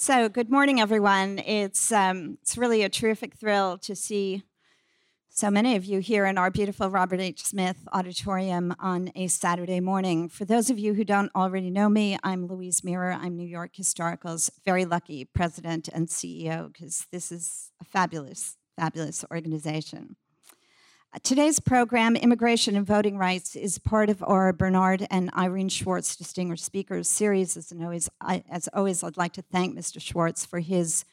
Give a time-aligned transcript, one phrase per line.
[0.00, 1.40] So, good morning, everyone.
[1.40, 4.44] It's, um, it's really a terrific thrill to see
[5.28, 7.42] so many of you here in our beautiful Robert H.
[7.42, 10.28] Smith Auditorium on a Saturday morning.
[10.28, 13.10] For those of you who don't already know me, I'm Louise Mirrer.
[13.10, 19.24] I'm New York Historical's very lucky president and CEO because this is a fabulous, fabulous
[19.32, 20.14] organization.
[21.22, 26.64] Today's program, Immigration and Voting Rights, is part of our Bernard and Irene Schwartz Distinguished
[26.64, 27.56] Speakers series.
[27.56, 30.02] As always, I, as always, I'd like to thank Mr.
[30.02, 31.06] Schwartz for his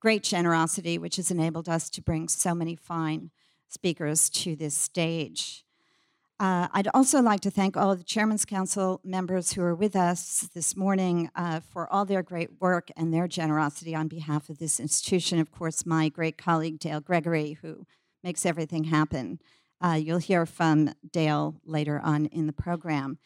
[0.00, 3.30] great generosity, which has enabled us to bring so many fine
[3.68, 5.64] speakers to this stage.
[6.40, 9.94] Uh, I'd also like to thank all of the Chairman's Council members who are with
[9.94, 14.58] us this morning uh, for all their great work and their generosity on behalf of
[14.58, 15.38] this institution.
[15.38, 17.86] Of course, my great colleague Dale Gregory, who
[18.22, 19.38] makes everything happen.
[19.80, 23.18] Uh, you'll hear from Dale later on in the program.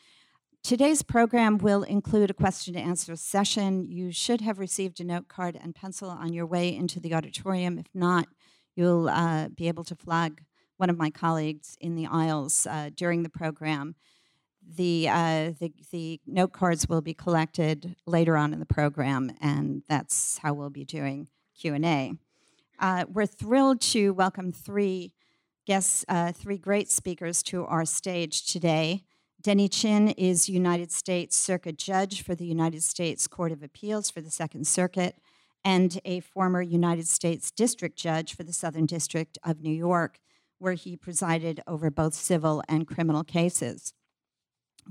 [0.63, 3.87] Today's program will include a question and answer session.
[3.89, 7.79] You should have received a note card and pencil on your way into the auditorium.
[7.79, 8.27] If not,
[8.75, 10.43] you'll uh, be able to flag
[10.77, 13.95] one of my colleagues in the aisles uh, during the program.
[14.69, 19.85] The, uh, the, the note cards will be collected later on in the program, and
[19.89, 22.15] that's how we'll be doing Q&A.
[22.79, 25.13] Uh, we're thrilled to welcome three
[25.67, 29.03] guests, uh, three great speakers to our stage today.
[29.41, 34.21] Denny Chin is United States Circuit Judge for the United States Court of Appeals for
[34.21, 35.17] the Second Circuit
[35.65, 40.21] and a former United States District Judge for the Southern District of New York,
[40.59, 43.93] where he presided over both civil and criminal cases.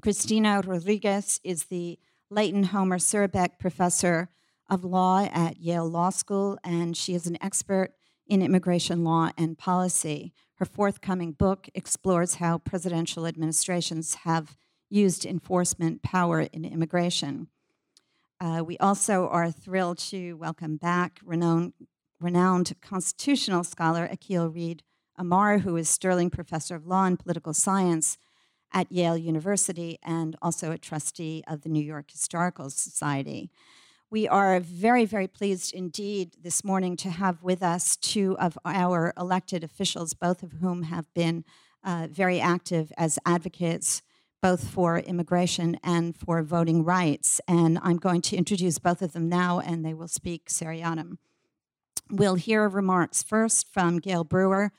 [0.01, 4.29] Christina Rodriguez is the Leighton Homer Surbeck Professor
[4.69, 7.93] of Law at Yale Law School, and she is an expert
[8.27, 10.33] in immigration law and policy.
[10.55, 14.57] Her forthcoming book explores how presidential administrations have
[14.89, 17.47] used enforcement power in immigration.
[18.39, 21.73] Uh, we also are thrilled to welcome back renowned,
[22.19, 24.83] renowned constitutional scholar Akhil Reed
[25.17, 28.17] Amar, who is Sterling Professor of Law and Political Science
[28.73, 33.49] at Yale University and also a trustee of the New York Historical Society.
[34.11, 39.13] We are very, very pleased indeed this morning to have with us two of our
[39.17, 41.43] elected officials, both of whom have been
[41.83, 44.01] uh, very active as advocates
[44.45, 47.41] both for immigration and for voting rights.
[47.47, 51.17] And I'm going to introduce both of them now, and they will speak Seriatim.
[52.11, 54.71] We'll hear remarks first from Gale Brewer,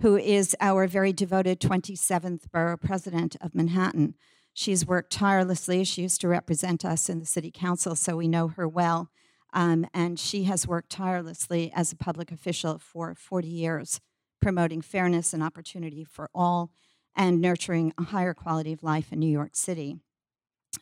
[0.00, 4.14] who is our very devoted 27th Borough President of Manhattan.
[4.52, 5.84] She's worked tirelessly.
[5.84, 9.10] She used to represent us in the city council, so we know her well.
[9.52, 14.00] Um, and she has worked tirelessly as a public official for 40 years,
[14.40, 16.70] promoting fairness and opportunity for all
[17.16, 19.96] and nurturing a higher quality of life in New York City.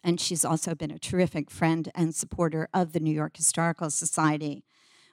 [0.04, 4.62] And she's also been a terrific friend and supporter of the New York Historical Society.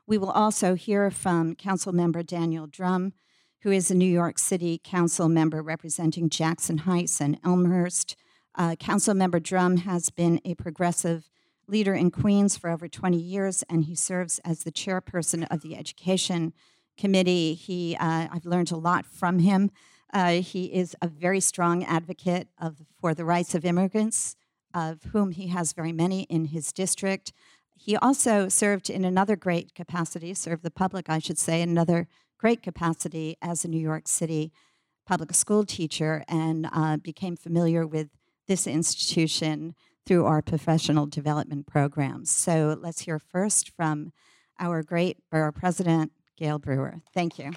[0.06, 3.14] We will also hear from Council Member Daniel Dromm,
[3.62, 8.16] who is a New York City Council member representing Jackson Heights and Elmhurst.
[8.58, 11.30] Uh, Council Member Dromm has been a progressive
[11.68, 15.76] leader in Queens for over 20 years, and he serves as the chairperson of the
[15.76, 16.54] Education
[16.98, 17.54] Committee.
[17.54, 19.72] He, uh, I've learned a lot from him.
[20.14, 24.36] Uh, he is a very strong advocate of, for the rights of immigrants,
[24.74, 27.34] of whom he has very many in his district.
[27.76, 32.08] He also served in another great capacity, served the public, I should say, in another
[32.38, 34.54] great capacity as a New York City
[35.06, 38.10] public school teacher and uh, became familiar with
[38.48, 39.76] this institution
[40.06, 42.30] through our professional development programs.
[42.30, 44.14] So let's hear first from
[44.60, 47.02] our great borough president, Gale Brewer.
[47.14, 47.52] Thank you.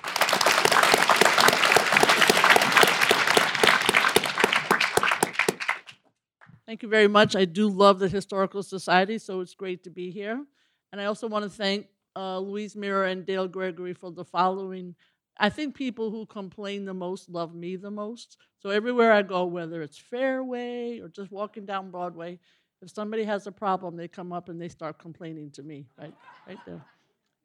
[6.66, 7.34] Thank you very much.
[7.34, 10.44] I do love the Historical Society, so it's great to be here.
[10.92, 14.94] And I also want to thank uh, Louise Mirrer and Dale Gregory for the following
[15.38, 18.38] I think people who complain the most love me the most.
[18.58, 22.40] So everywhere I go, whether it's Fairway or just walking down Broadway,
[22.82, 26.14] if somebody has a problem, they come up and they start complaining to me, right?
[26.46, 26.84] Right there.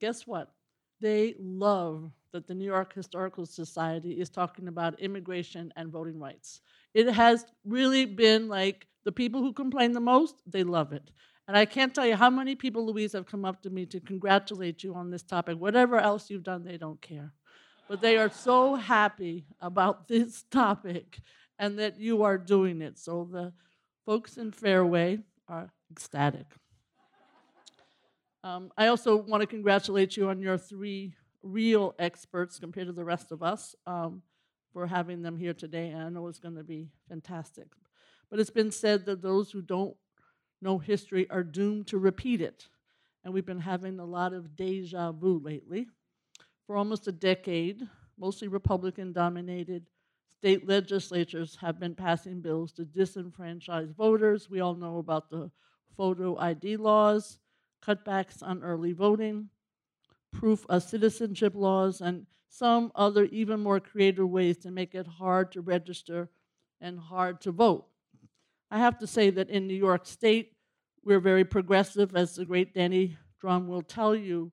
[0.02, 0.52] Guess what?
[1.02, 6.62] They love that the New York Historical Society is talking about immigration and voting rights.
[6.94, 11.12] It has really been like the people who complain the most, they love it.
[11.48, 14.00] And I can't tell you how many people, Louise, have come up to me to
[14.00, 15.60] congratulate you on this topic.
[15.60, 17.34] Whatever else you've done, they don't care
[17.88, 21.20] but they are so happy about this topic
[21.60, 22.98] and that you are doing it.
[22.98, 23.54] So the
[24.06, 26.48] folks in Fairway are ecstatic.
[28.44, 33.06] Um, I also want to congratulate you on your three real experts compared to the
[33.06, 34.22] rest of us um,
[34.74, 35.90] for having them here today.
[35.90, 37.68] And I know it's going to be fantastic.
[38.30, 39.96] But it's been said that those who don't
[40.62, 42.68] know history are doomed to repeat it.
[43.24, 45.88] and we've been having a lot of deja vu lately.
[46.66, 47.88] For almost a decade,
[48.18, 49.86] mostly Republican dominated
[50.30, 54.50] state legislatures have been passing bills to disenfranchise voters.
[54.50, 55.52] We all know about the
[55.98, 57.40] photo ID laws,
[57.86, 59.50] cutbacks on early voting,
[60.32, 65.52] proof of citizenship laws, and some other even more creative ways to make it hard
[65.52, 66.30] to register
[66.80, 67.88] and hard to vote.
[68.72, 70.54] I have to say that in New York State,
[71.04, 74.52] we're very progressive, as the great Danny Dromm will tell you,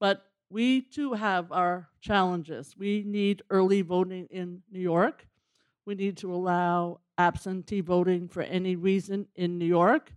[0.00, 2.74] but we too have our challenges.
[2.76, 5.26] We need early voting in New York.
[5.86, 10.12] We need to allow absentee voting for any reason in New York.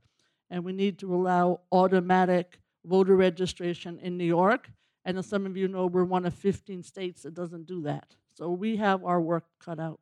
[0.49, 4.69] And we need to allow automatic voter registration in New York.
[5.05, 8.15] And as some of you know, we're one of 15 states that doesn't do that.
[8.33, 10.01] So we have our work cut out.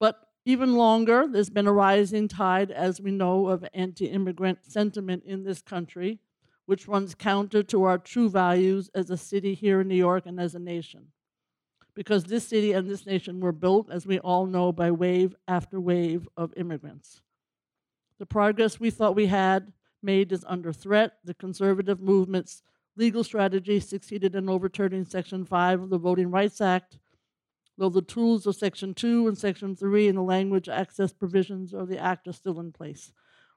[0.00, 5.22] But even longer, there's been a rising tide, as we know, of anti immigrant sentiment
[5.24, 6.18] in this country
[6.66, 10.40] which runs counter to our true values as a city here in New York and
[10.40, 11.08] as a nation.
[11.94, 15.78] Because this city and this nation were built, as we all know, by wave after
[15.80, 17.20] wave of immigrants.
[18.18, 19.72] The progress we thought we had
[20.02, 21.18] made is under threat.
[21.24, 22.62] The conservative movement's
[22.96, 26.98] legal strategy succeeded in overturning Section 5 of the Voting Rights Act,
[27.78, 31.88] though the tools of Section 2 and Section 3 and the language access provisions of
[31.88, 33.12] the Act are still in place.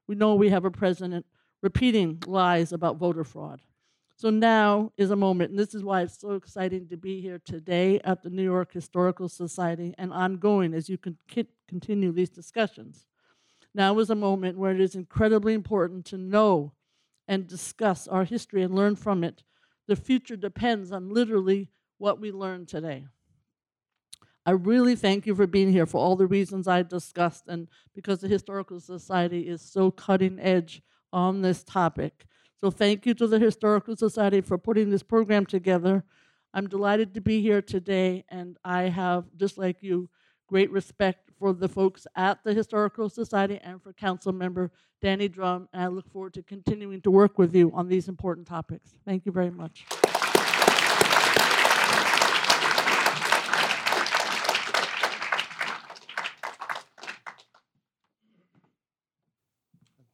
[0.08, 1.26] We know we have a president
[1.62, 3.62] repeating lies about voter fraud.
[4.18, 7.40] So now is a moment, and this is why it's so exciting to be here
[7.40, 11.18] today at the New York Historical Society and ongoing as you can
[11.68, 13.08] continue these discussions.
[13.74, 16.74] Now is a moment where it is incredibly important to know
[17.28, 19.44] and discuss our history and learn from it.
[19.88, 23.08] The future depends on literally what we learn today.
[24.46, 28.20] I really thank you for being here for all the reasons I discussed and because
[28.20, 32.26] the Historical Society is so cutting edge on this topic.
[32.62, 36.04] So thank you to the Historical Society for putting this program together.
[36.54, 40.10] I'm delighted to be here today, and I have, just like you,
[40.48, 44.72] great respect for the folks at the Historical Society and for Council Member
[45.02, 48.48] Danny Dromm, and I look forward to continuing to work with you on these important
[48.48, 48.92] topics.
[49.06, 49.86] Thank you very much.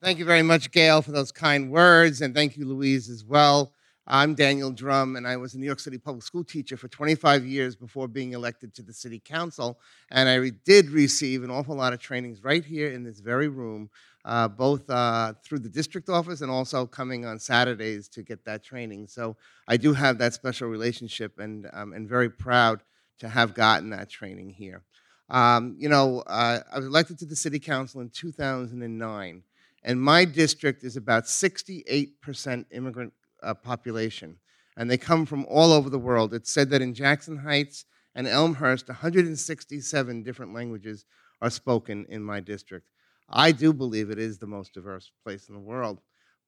[0.03, 3.71] Thank you very much, Gale, for those kind words, and thank you, Louise, as well.
[4.07, 7.45] I'm Daniel Dromm, and I was a New York City public school teacher for 25
[7.45, 9.79] years before being elected to the city council.
[10.09, 13.47] And I re did receive an awful lot of trainings right here in this very
[13.47, 13.91] room,
[14.25, 18.63] uh, both uh, through the district office and also coming on Saturdays to get that
[18.63, 19.05] training.
[19.05, 19.37] So
[19.67, 22.81] I do have that special relationship, and um, very proud
[23.19, 24.81] to have gotten that training here.
[25.29, 29.43] Um, you know, uh, I was elected to the city council in 2009.
[29.83, 34.37] And my district is about 68% immigrant uh, population.
[34.77, 36.33] And they come from all over the world.
[36.33, 37.85] It's said that in Jackson Heights
[38.15, 41.05] and Elmhurst, 167 different languages
[41.41, 42.87] are spoken in my district.
[43.29, 45.99] I do believe it is the most diverse place in the world.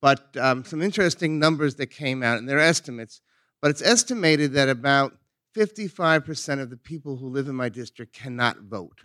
[0.01, 3.21] But um, some interesting numbers that came out, and they're estimates,
[3.61, 5.13] but it's estimated that about
[5.55, 9.03] 55% of the people who live in my district cannot vote.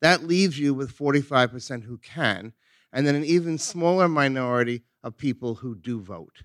[0.00, 2.54] That leaves you with 45% who can
[2.92, 6.42] and then an even smaller minority of people who do vote.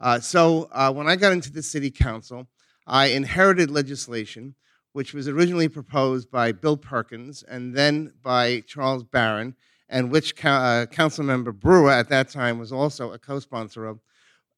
[0.00, 2.48] Uh, so uh, when I got into the city council,
[2.86, 4.54] I inherited legislation
[4.92, 9.54] which was originally proposed by Bill Perkins and then by Charles Barron,
[9.88, 14.00] and which uh, council member Brewer at that time was also a co-sponsor of,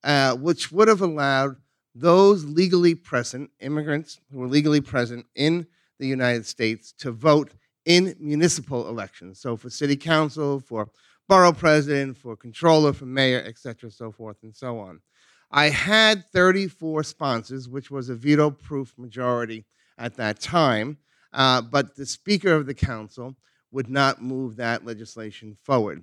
[0.05, 1.57] uh, which would have allowed
[1.95, 5.67] those legally present, immigrants who were legally present in
[5.99, 7.53] the United States, to vote
[7.85, 9.39] in municipal elections.
[9.39, 10.89] So for city council, for
[11.29, 15.01] borough president, for controller, for mayor, et cetera, so forth and so on.
[15.51, 19.67] I had 34 sponsors, which was a veto proof majority
[19.99, 20.99] at that time,
[21.33, 23.37] uh, but the Speaker of the Council
[23.71, 26.03] would not move that legislation forward.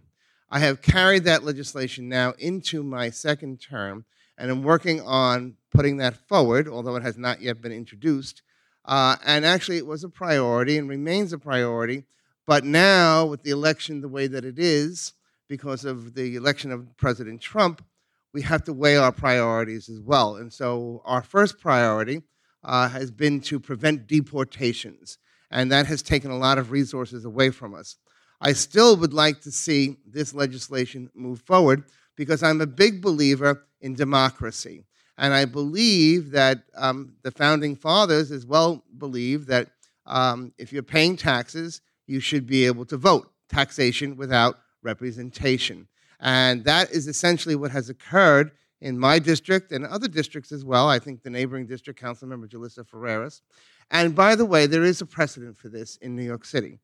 [0.51, 4.05] I have carried that legislation now into my second term,
[4.37, 8.41] and I'm working on putting that forward, although it has not yet been introduced.
[8.85, 12.05] Uh, and actually, it was a priority and remains a priority
[12.49, 15.13] but now, with the election the way that it is,
[15.47, 17.85] because of the election of President Trump,
[18.33, 20.35] we have to weigh our priorities as well.
[20.35, 22.23] And so, our first priority
[22.63, 25.19] uh, has been to prevent deportations,
[25.51, 27.97] and that has taken a lot of resources away from us.
[28.41, 31.83] I still would like to see this legislation move forward
[32.15, 34.85] because I'm a big believer in democracy.
[35.19, 39.67] And I believe that um, the founding fathers as well believe that
[40.07, 43.31] um, if you're paying taxes, you should be able to vote.
[43.49, 45.87] Taxation without representation.
[46.19, 48.51] And that is essentially what has occurred
[48.81, 50.89] in my district and other districts as well.
[50.89, 53.41] I think the neighboring district, Councilmember Julissa Ferreras.
[53.91, 56.79] And by the way, there is a precedent for this in New York City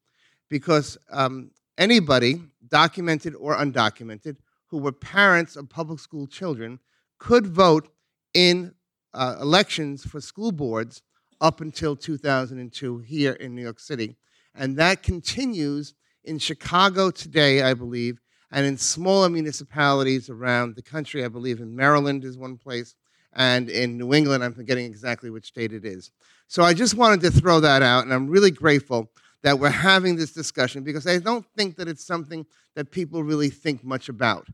[0.50, 6.80] because um, anybody, documented or undocumented, who were parents of public school children
[7.18, 7.90] could vote
[8.34, 8.74] in
[9.14, 11.02] uh, elections for school boards
[11.42, 14.18] up until 2002 here in New York City.
[14.56, 15.94] And that continues
[16.24, 18.20] in Chicago today, I believe,
[18.52, 21.24] and in smaller municipalities around the country.
[21.24, 22.96] I believe in Maryland is one place,
[23.34, 26.12] and in New England, I'm forgetting exactly which state it is.
[26.48, 29.12] So I just wanted to throw that out, and I'm really grateful
[29.44, 32.46] that we're having this discussion because I don't think that it's something
[32.76, 34.48] that people really think much about.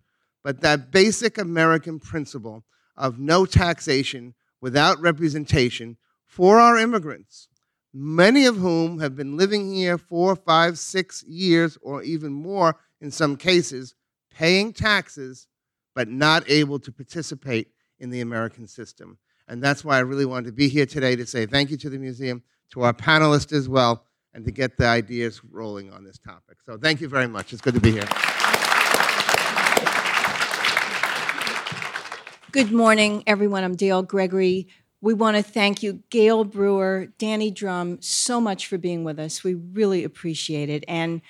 [0.44, 2.64] But that basic American principle
[2.98, 7.48] of no taxation without representation for our immigrants,
[7.94, 13.12] many of whom have been living here four, five, six years, or even more in
[13.12, 13.96] some cases,
[14.34, 15.48] paying taxes,
[15.94, 19.18] but not able to participate in the American system.
[19.48, 21.90] And that's why I really wanted to be here today to say thank you to
[21.90, 26.18] the museum, to our panelists as well, and to get the ideas rolling on this
[26.18, 26.58] topic.
[26.66, 27.52] So thank you very much.
[27.52, 28.08] It's good to be here.
[32.52, 33.64] Good morning, everyone.
[33.64, 34.68] I'm Dale Gregory.
[35.04, 39.44] We want to thank you, Gale Brewer, Danny Dromm, so much for being with us.
[39.44, 40.86] We really appreciate it.
[40.88, 41.22] And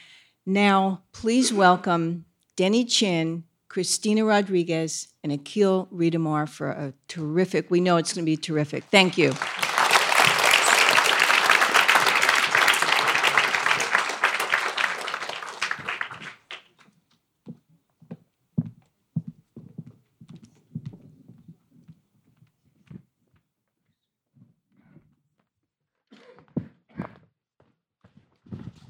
[0.46, 2.26] now, please welcome
[2.58, 8.26] Denny Chin, Christina Rodriguez, and Akhil Reed Amar for a terrific, we know it's going
[8.26, 8.84] to be terrific.
[8.92, 9.34] Thank you.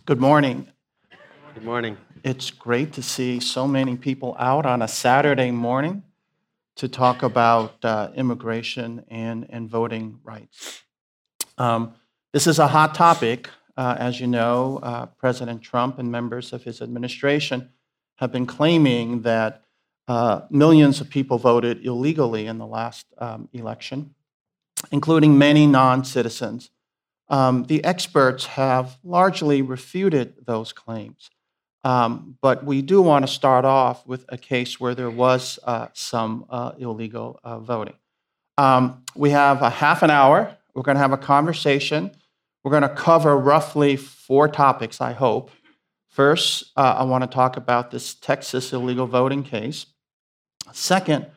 [0.03, 0.67] Good morning.
[1.53, 1.95] Good morning.
[2.23, 6.01] It's great to see so many people out on a Saturday morning
[6.77, 10.81] to talk about uh, immigration and, and voting rights.
[11.59, 11.93] Um,
[12.33, 13.51] this is a hot topic.
[13.77, 17.69] Uh, as you know, uh, President Trump and members of his administration
[18.15, 19.65] have been claiming that
[20.07, 24.15] uh, millions of people voted illegally in the last um, election,
[24.91, 26.71] including many non citizens.
[27.31, 31.29] Um, the experts have largely refuted those claims.
[31.83, 35.87] Um, but we do want to start off with a case where there was uh,
[35.93, 37.95] some uh, illegal uh, voting.
[38.57, 40.55] Um, we have a half an hour.
[40.75, 42.11] We're going to have a conversation.
[42.63, 45.49] We're going to cover roughly four topics, I hope.
[46.09, 49.85] First, uh, I want to talk about this Texas illegal voting case.
[50.73, 51.27] Second,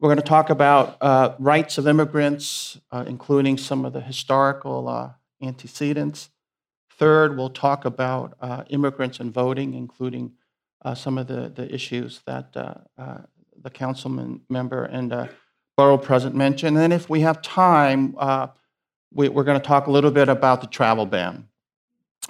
[0.00, 5.14] we're going to talk about uh, rights of immigrants, uh, including some of the historical
[5.46, 6.30] antecedents.
[6.90, 10.32] Third, we'll talk about uh, immigrants and voting, including
[10.84, 13.18] uh, some of the, the issues that uh, uh
[13.62, 15.26] the councilman member and uh,
[15.76, 16.76] borough president mentioned.
[16.76, 18.48] And then, if we have time, uh,
[19.12, 21.48] we, we're going to talk a little bit about the travel ban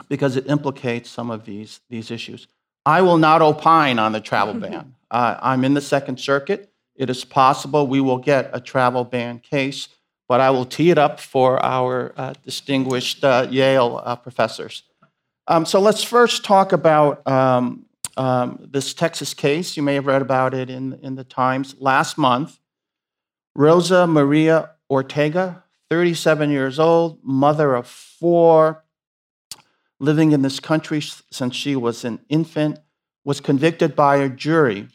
[0.09, 2.47] because it implicates some of these, these issues.
[2.87, 4.94] I will not opine on the travel ban.
[5.11, 6.73] I'm in the Second Circuit.
[6.94, 9.88] It is possible we will get a travel ban case
[10.28, 14.83] but I will tee it up for our uh, distinguished uh, Yale uh, professors.
[15.47, 17.85] Um, so let's first talk about um,
[18.16, 19.76] um, this Texas case.
[19.76, 22.59] You may have read about it in, in the Times last month.
[23.54, 28.85] Rosa Maria Ortega, 37 years old, mother of four,
[30.00, 31.00] living in this country
[31.31, 32.78] since she was an infant,
[33.25, 34.88] was convicted by a jury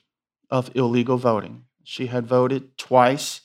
[0.49, 1.65] of illegal voting.
[1.83, 3.41] She had voted twice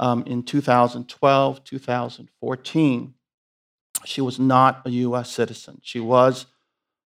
[0.00, 3.14] um, in 2012, 2014.
[4.04, 5.78] She was not a US citizen.
[5.82, 6.46] She was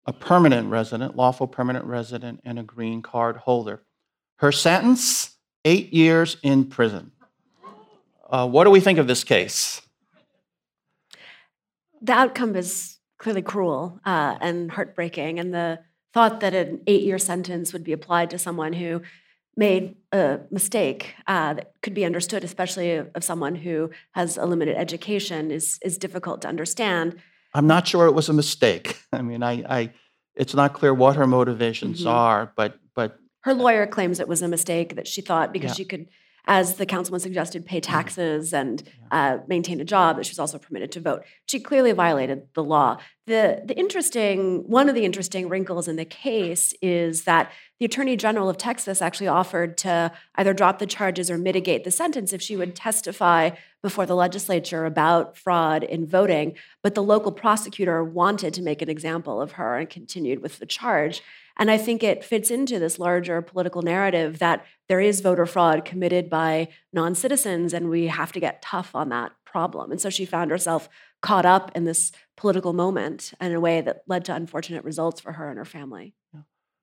[0.04, 3.82] a permanent resident, lawful permanent resident, and a green card holder.
[4.36, 7.12] Her sentence eight years in prison.
[8.28, 9.82] Uh, what do we think of this case?
[12.02, 15.80] The outcome is clearly cruel uh, and heartbreaking, and the
[16.12, 19.02] thought that an eight year sentence would be applied to someone who
[19.60, 24.76] made a mistake uh, that could be understood, especially of, someone who has a limited
[24.76, 27.16] education, is is difficult to understand.
[27.54, 28.98] I'm not sure it was a mistake.
[29.12, 29.90] I mean, I, I
[30.34, 32.08] it's not clear what her motivations mm-hmm.
[32.08, 35.74] are, but but her lawyer claims it was a mistake that she thought because yeah.
[35.74, 36.08] she could
[36.46, 37.92] as the councilman suggested, pay mm-hmm.
[37.92, 41.22] taxes and uh, maintain a job, that she was also permitted to vote.
[41.46, 42.98] She clearly violated the law.
[43.26, 48.14] The, the interesting, one of the interesting wrinkles in the case is that the Attorney
[48.14, 52.42] General of Texas actually offered to either drop the charges or mitigate the sentence if
[52.42, 53.50] she would testify
[53.82, 56.54] before the legislature about fraud in voting.
[56.82, 60.66] But the local prosecutor wanted to make an example of her and continued with the
[60.66, 61.22] charge.
[61.56, 65.86] And I think it fits into this larger political narrative that there is voter fraud
[65.86, 69.90] committed by non citizens, and we have to get tough on that problem.
[69.90, 70.90] And so she found herself
[71.22, 75.32] caught up in this political moment in a way that led to unfortunate results for
[75.32, 76.14] her and her family.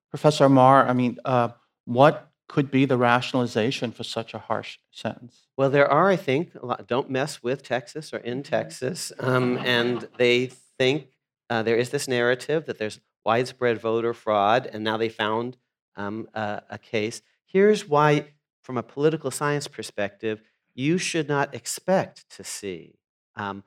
[0.10, 1.50] Professor Amar, I mean, uh,
[1.86, 5.48] what could be the rationalization for such a harsh sentence?
[5.58, 9.12] Well, there are, I think, a lot, don't mess with Texas or in Texas.
[9.20, 10.48] Um, and they
[10.78, 11.10] think
[11.50, 15.58] uh, there is this narrative that there's widespread voter fraud, and now they found
[15.98, 17.22] um, a, a case.
[17.46, 18.28] Here's why,
[18.62, 20.42] from a political science perspective,
[20.74, 22.96] you should not expect to see
[23.36, 23.64] um,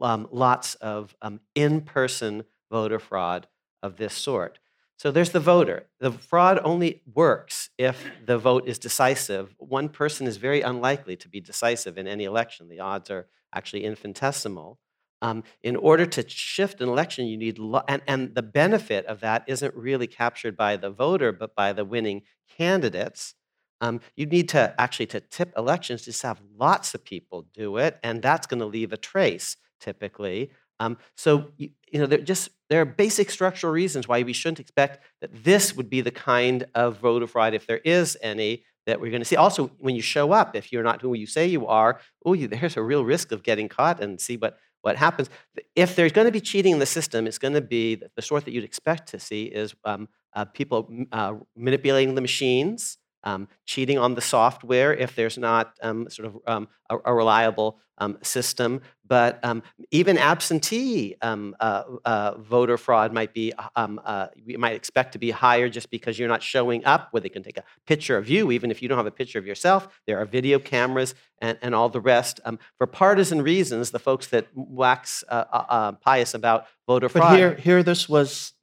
[0.00, 3.46] um, lots of um, in person voter fraud
[3.82, 4.58] of this sort.
[4.96, 5.86] So there's the voter.
[6.00, 9.54] The fraud only works if the vote is decisive.
[9.58, 12.68] One person is very unlikely to be decisive in any election.
[12.68, 14.78] The odds are actually infinitesimal.
[15.20, 19.20] Um, in order to shift an election, you need, lo- and, and the benefit of
[19.20, 22.22] that isn't really captured by the voter, but by the winning
[22.56, 23.34] candidates.
[23.80, 27.98] Um, you need to actually to tip elections, just have lots of people do it,
[28.02, 30.50] and that's going to leave a trace typically.
[30.80, 34.60] Um, so you, you know, there just there are basic structural reasons why we shouldn't
[34.60, 39.00] expect that this would be the kind of voter fraud, if there is any, that
[39.00, 39.36] we're going to see.
[39.36, 42.76] Also, when you show up, if you're not who you say you are, oh, there's
[42.76, 45.30] a real risk of getting caught and see what what happens.
[45.74, 48.44] If there's going to be cheating in the system, it's going to be the sort
[48.44, 53.98] that you'd expect to see is um, uh, people uh, manipulating the machines um, cheating
[53.98, 58.82] on the software if there's not um, sort of um, a, a, reliable um, system.
[59.06, 65.12] But um, even absentee um, uh, uh, voter fraud might be, uh, you might expect
[65.12, 68.16] to be higher just because you're not showing up where they can take a picture
[68.16, 69.88] of you, even if you don't have a picture of yourself.
[70.06, 72.40] There are video cameras and, and all the rest.
[72.78, 77.32] for partisan reasons, the folks that wax uh, uh, uh, pious about voter fraud.
[77.32, 78.54] But here, here this was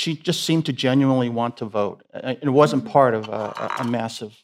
[0.00, 2.02] she just seemed to genuinely want to vote.
[2.12, 4.42] Uh, it wasn't part of a, a massive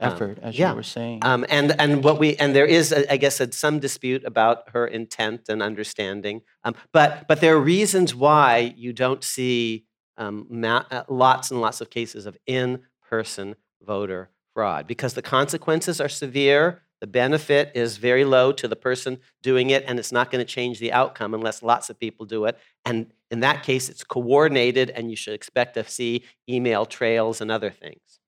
[0.00, 0.70] um, effort, as yeah.
[0.70, 1.20] you were saying.
[1.22, 5.48] Um, and and what we and there is, I guess, some dispute about her intent
[5.48, 6.40] and understanding.
[6.64, 9.84] Um, but but there are reasons why you don't see
[10.16, 16.00] um, ma- uh, lots and lots of cases of in-person voter fraud because the consequences
[16.00, 16.82] are severe.
[17.02, 20.50] The benefit is very low to the person doing it, and it's not going to
[20.50, 22.58] change the outcome unless lots of people do it.
[22.86, 27.50] And in that case, it's coordinated, and you should expect to see email trails and
[27.50, 28.20] other things.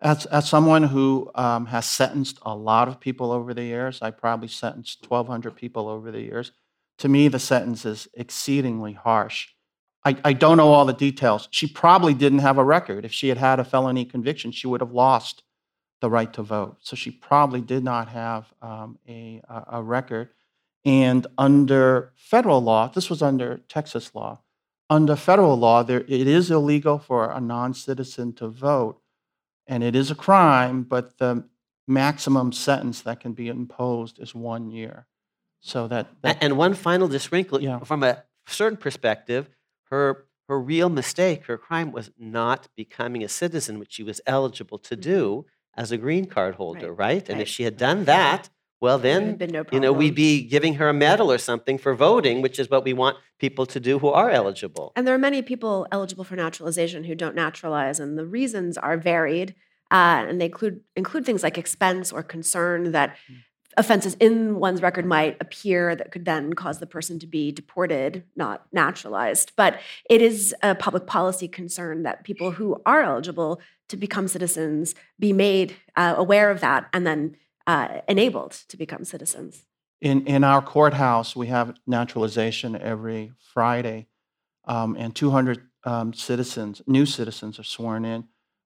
[0.00, 4.10] As, as someone who um, has sentenced a lot of people over the years, I
[4.10, 6.52] probably sentenced 1,200 people over the years.
[6.98, 9.48] To me, the sentence is exceedingly harsh.
[10.04, 11.48] I, I don't know all the details.
[11.50, 13.04] She probably didn't have a record.
[13.04, 15.42] If she had had a felony conviction, she would have lost
[16.00, 16.76] the right to vote.
[16.80, 20.28] So she probably did not have um, a, a record.
[20.84, 24.40] And under federal law, this was under Texas law,
[24.90, 29.00] under federal law, there, it is illegal for a non citizen to vote,
[29.66, 31.44] and it is a crime, but the
[31.86, 35.06] maximum sentence that can be imposed is one year.
[35.60, 37.78] So that, that and one final just wrinkle yeah.
[37.80, 39.48] from a certain perspective,
[39.84, 44.78] her her real mistake, her crime was not becoming a citizen, which she was eligible
[44.78, 45.10] to mm-hmm.
[45.10, 46.98] do as a green card holder, right?
[46.98, 47.28] right?
[47.28, 47.42] And right.
[47.42, 48.50] if she had done that,
[48.84, 52.42] well, then no you know we'd be giving her a medal or something for voting,
[52.42, 54.92] which is what we want people to do who are eligible.
[54.94, 58.98] And there are many people eligible for naturalization who don't naturalize, and the reasons are
[58.98, 59.54] varied,
[59.90, 63.36] uh, and they include include things like expense or concern that mm.
[63.78, 68.22] offenses in one's record might appear that could then cause the person to be deported,
[68.36, 69.52] not naturalized.
[69.56, 74.94] But it is a public policy concern that people who are eligible to become citizens
[75.18, 79.64] be made uh, aware of that and then uh, enabled to become citizens.
[80.00, 84.08] In, in our courthouse, we have naturalization every Friday,
[84.66, 88.24] um, and 200 um, citizens, new citizens, are sworn in.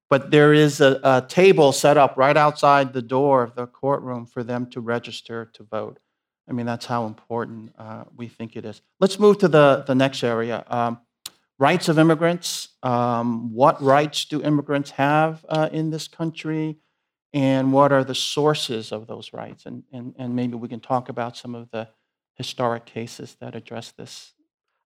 [0.09, 4.25] But there is a, a, table set up right outside the door of the courtroom
[4.25, 5.99] for them to register to vote.
[6.49, 8.81] I mean, that's how important uh, we think it is.
[8.99, 10.65] Let's move to the, the next area.
[10.67, 10.99] Um,
[11.59, 12.69] rights of immigrants.
[12.81, 16.77] Um, what rights do immigrants have uh, in this country?
[17.33, 19.65] And what are the sources of those rights?
[19.65, 21.89] And, and, and maybe we can talk about some of the
[22.33, 24.33] historic cases that address this.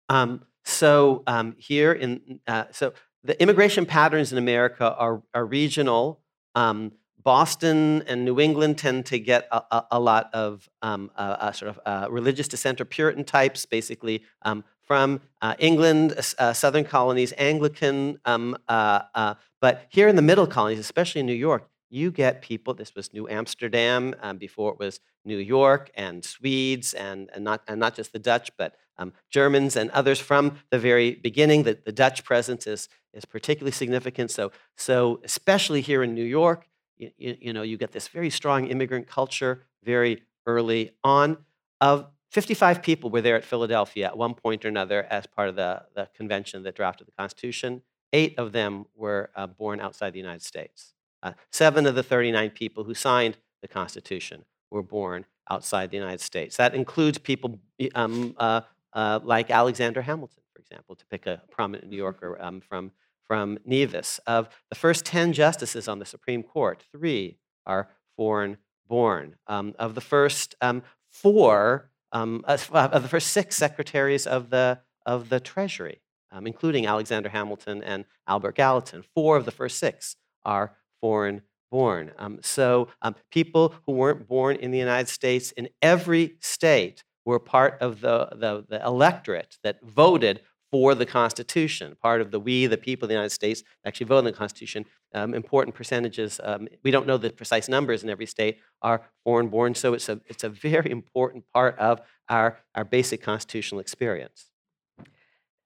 [0.08, 2.92] Um, so um, here in uh, so
[3.24, 6.20] the immigration patterns in America are, are regional.
[6.54, 11.36] Um, Boston and New England tend to get a, a, a lot of um, uh,
[11.38, 16.52] uh, sort of uh, religious dissent or Puritan types, basically um, from uh, England, uh,
[16.52, 18.18] southern colonies, Anglican.
[18.24, 22.40] Um, uh, uh, but here in the middle colonies, especially in New York, you get
[22.40, 22.72] people.
[22.72, 27.62] This was New Amsterdam um, before it was New York, and Swedes, and, and not
[27.68, 31.64] and not just the Dutch, but um, Germans and others from the very beginning.
[31.64, 34.30] The, the Dutch presence is, is particularly significant.
[34.30, 38.30] So, so especially here in New York, you, you, you know, you get this very
[38.30, 41.38] strong immigrant culture very early on.
[41.80, 45.56] Of 55 people were there at Philadelphia at one point or another as part of
[45.56, 47.82] the, the convention that drafted the Constitution.
[48.12, 50.94] Eight of them were uh, born outside the United States.
[51.22, 56.20] Uh, seven of the 39 people who signed the Constitution were born outside the United
[56.20, 56.56] States.
[56.56, 57.60] That includes people
[57.94, 62.60] um, uh, uh, like Alexander Hamilton, for example, to pick a prominent New Yorker um,
[62.60, 62.92] from,
[63.26, 64.20] from Nevis.
[64.26, 68.58] Of the first 10 justices on the Supreme Court, three are foreign
[68.88, 69.36] born.
[69.46, 74.80] Um, of the first um, four, um, uh, of the first six secretaries of the,
[75.06, 80.16] of the Treasury, um, including Alexander Hamilton and Albert Gallatin, four of the first six
[80.44, 82.12] are foreign born.
[82.18, 87.38] Um, so um, people who weren't born in the United States in every state were
[87.38, 92.66] part of the, the, the, electorate that voted for the Constitution, part of the we,
[92.66, 94.84] the people of the United States, actually voted in the Constitution.
[95.14, 99.48] Um, important percentages, um, we don't know the precise numbers in every state, are foreign
[99.48, 99.74] born.
[99.74, 104.46] So it's a, it's a very important part of our, our basic constitutional experience.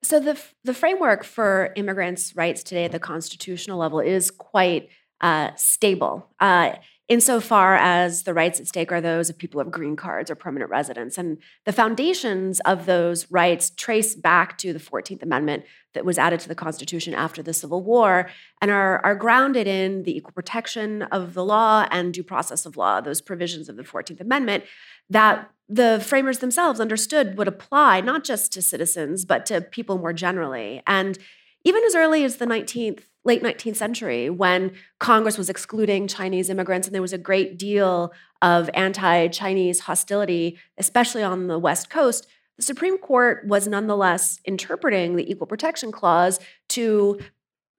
[0.03, 4.89] So the, the framework for immigrants' rights today at the constitutional level is quite
[5.21, 6.29] uh, stable.
[6.39, 6.73] Uh,
[7.09, 10.69] insofar as the rights at stake are those of people of green cards or permanent
[10.69, 11.17] residents.
[11.17, 16.41] And the foundations of those rights trace back to the 14th Amendment that was added
[16.41, 18.29] to the Constitution after the Civil War
[18.61, 22.75] and are, are grounded in the equal protection of the law and due process of
[22.75, 24.65] law, those provisions of the 14th Amendment
[25.09, 30.13] that the framers themselves understood would apply not just to citizens, but to people more
[30.13, 30.81] generally.
[30.85, 31.17] And
[31.63, 36.87] even as early as the 19th late 19th century when Congress was excluding Chinese immigrants
[36.87, 38.11] and there was a great deal
[38.41, 45.15] of anti Chinese hostility, especially on the West Coast, the Supreme Court was nonetheless interpreting
[45.15, 47.19] the Equal Protection Clause to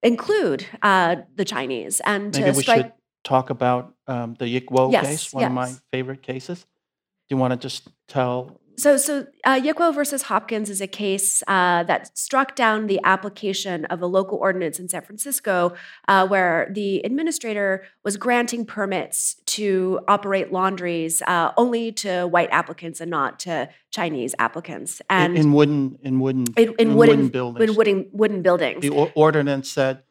[0.02, 2.82] include uh, the Chinese and Maybe to we strike.
[2.82, 2.92] should
[3.24, 6.60] talk about um, the Yick Wo Yes, case, one of my favorite cases.
[6.60, 8.60] Do you want to just tell?
[8.78, 13.00] So, so uh, Yick Wo versus Hopkins is a case uh, that struck down the
[13.02, 15.74] application of a local ordinance in San Francisco,
[16.06, 23.00] uh, where the administrator was granting permits to operate laundries uh, only to white applicants
[23.00, 27.68] and not to Chinese applicants, In, and in wooden, in wooden, in, in wooden, buildings.
[27.70, 28.82] in wooden wooden buildings.
[28.82, 30.04] the or- ordinance said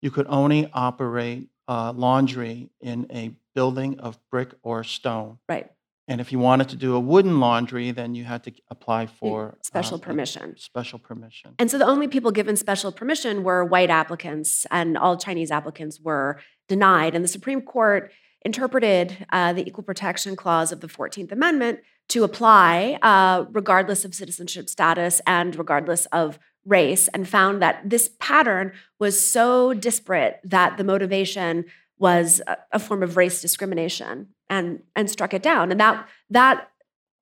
[0.00, 5.38] you could only operate uh, laundry in a building of brick or stone.
[5.46, 5.70] right,
[6.06, 9.56] And if you wanted to do a wooden laundry, then you had to apply for
[9.62, 10.54] special uh, permission.
[10.58, 11.54] Special permission.
[11.58, 16.00] And so the only people given special permission were white applicants, and all Chinese applicants
[16.00, 17.14] were denied.
[17.14, 18.12] And the Supreme Court
[18.44, 24.14] interpreted uh, the Equal Protection Clause of the 14th Amendment to apply uh, regardless of
[24.14, 30.76] citizenship status and regardless of race, and found that this pattern was so disparate that
[30.76, 31.64] the motivation
[31.98, 35.70] was a, a form of race discrimination and, and struck it down.
[35.70, 36.68] And that, that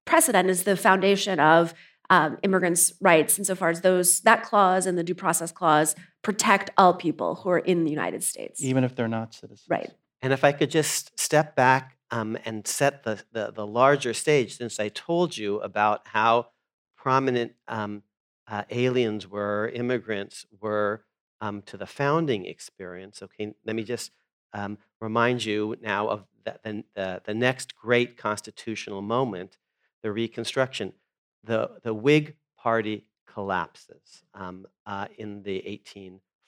[0.05, 1.75] precedent is the foundation of
[2.11, 6.95] um, immigrants' rights insofar as those that clause and the due process clause protect all
[6.95, 8.63] people who are in the United States.
[8.63, 9.65] even if they're not citizens.
[9.69, 9.91] Right.
[10.21, 14.57] And if I could just step back um, and set the, the, the larger stage,
[14.57, 16.49] since I told you about how
[16.97, 18.03] prominent um,
[18.47, 21.05] uh, aliens were, immigrants were
[21.41, 24.13] um, to the founding experience, okay, let me just
[24.53, 29.59] um, remind you now of the, the, the, next great constitutional moment,
[30.03, 30.93] the Reconstruction.
[31.45, 35.81] The, the Whig Party collapses um, uh, in the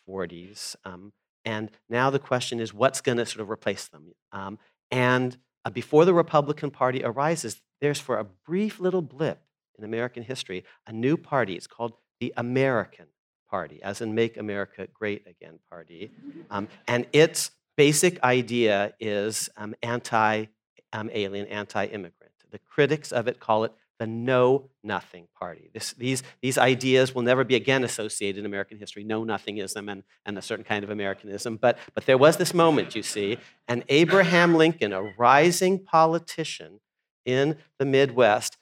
[0.08, 0.76] 1840s.
[0.84, 1.12] Um,
[1.44, 4.12] and now the question is what's going to sort of replace them?
[4.32, 4.58] Um,
[4.90, 9.40] and uh, before the Republican Party arises, there's for a brief little blip
[9.78, 11.54] in American history a new party.
[11.54, 13.06] It's called the American
[13.50, 16.10] Party, as in Make America Great Again Party.
[16.50, 20.46] Um, and its basic idea is um, anti
[20.92, 22.32] um, alien, anti immigrant.
[22.50, 25.70] The critics of it call it the Know Nothing Party.
[25.72, 30.02] This, these, these ideas will never be again associated in American history, know nothingism and,
[30.26, 31.56] and a certain kind of Americanism.
[31.56, 36.80] But, but there was this moment, you see, and Abraham Lincoln, a rising politician
[37.24, 38.56] in the Midwest,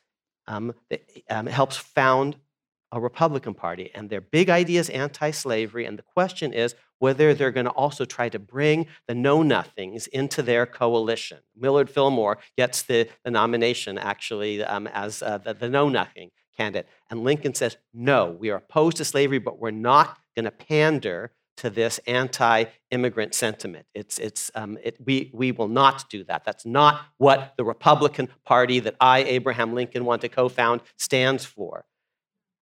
[0.46, 0.74] um,
[1.30, 2.36] um, helps found
[2.90, 3.90] a Republican Party.
[3.94, 5.86] And their big idea is anti slavery.
[5.86, 10.06] And the question is whether they're going to also try to bring the know nothings
[10.06, 11.38] into their coalition.
[11.56, 16.86] Millard Fillmore gets the, the nomination actually um, as uh, the, the know nothing candidate.
[17.10, 21.32] And Lincoln says, no, we are opposed to slavery, but we're not going to pander
[21.56, 23.84] to this anti immigrant sentiment.
[23.94, 26.44] It's, it's, um, it, we, we will not do that.
[26.44, 31.44] That's not what the Republican Party that I, Abraham Lincoln, want to co found stands
[31.44, 31.84] for.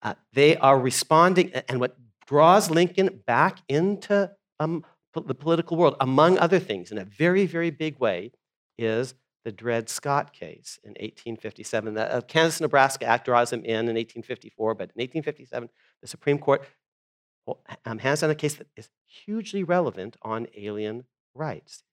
[0.01, 1.97] Uh, they are responding, and what
[2.29, 7.71] draws Lincoln back into um, the political world, among other things, in a very, very
[7.71, 8.31] big way,
[8.77, 11.95] is the Dred Scott case in 1857.
[11.95, 15.69] The uh, Kansas Nebraska Act draws him in in 1854, but in 1857,
[16.01, 16.63] the Supreme Court
[17.85, 21.83] um, hands down a case that is hugely relevant on alien rights.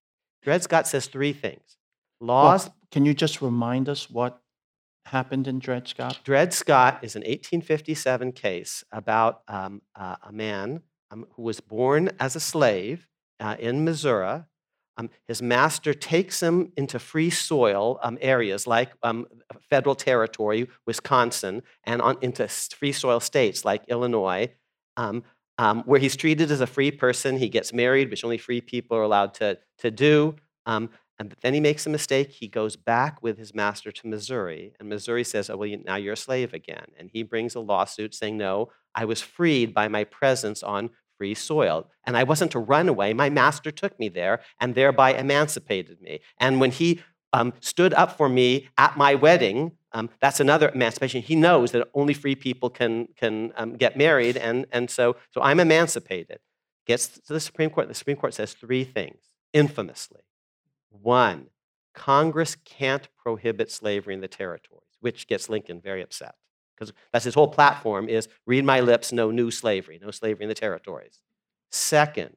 [0.43, 1.79] Dred Scott says three things.
[2.21, 2.67] Laws.
[2.67, 4.43] Well, can you just remind us what
[5.07, 6.21] happened in Dred Scott?
[6.25, 12.11] Dred Scott is an 1857 case about um, uh, a man um, who was born
[12.19, 13.07] as a slave
[13.41, 14.43] uh, in Missouri.
[14.99, 19.27] Um, his master takes him into free soil um, areas like um,
[19.69, 24.53] federal territory, Wisconsin, and on, into free soil states like Illinois,
[24.97, 25.23] um,
[25.85, 27.39] where he's treated as a free person.
[27.39, 30.37] He gets married, which only free people are allowed to, to do.
[30.65, 32.31] Um, and then he makes a mistake.
[32.31, 36.15] He goes back with his master to Missouri, and Missouri says, "Oh well, now you're
[36.15, 40.05] a slave again." And he brings a lawsuit saying, "No, I was freed by my
[40.05, 41.91] presence on free soil.
[42.05, 43.13] And I wasn't a runaway.
[43.13, 46.21] My master took me there and thereby emancipated me.
[46.39, 47.03] And when he
[47.33, 51.23] um, stood up for me at my wedding, um, that's another emancipation.
[51.23, 54.37] He knows that only free people can, can um, get married.
[54.37, 56.39] And, and so, so I'm emancipated.
[56.87, 57.89] Gets to the Supreme Court.
[57.89, 59.19] The Supreme Court says three things
[59.53, 60.21] infamously.
[61.03, 61.49] One,
[61.95, 66.35] Congress can't prohibit slavery in the territories, which gets Lincoln very upset
[66.77, 70.49] because that's his whole platform is read my lips, no new slavery, no slavery in
[70.49, 71.21] the territories.
[71.73, 72.37] Second,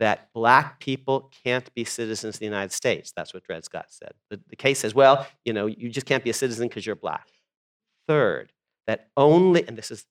[0.00, 3.12] that black people can't be citizens of the United States.
[3.16, 4.12] That's what Dred Scott said.
[4.30, 6.96] The, the case says, well, you know, you just can't be a citizen because you're
[6.96, 7.28] black.
[8.06, 8.52] Third,
[8.86, 10.06] that only, and this is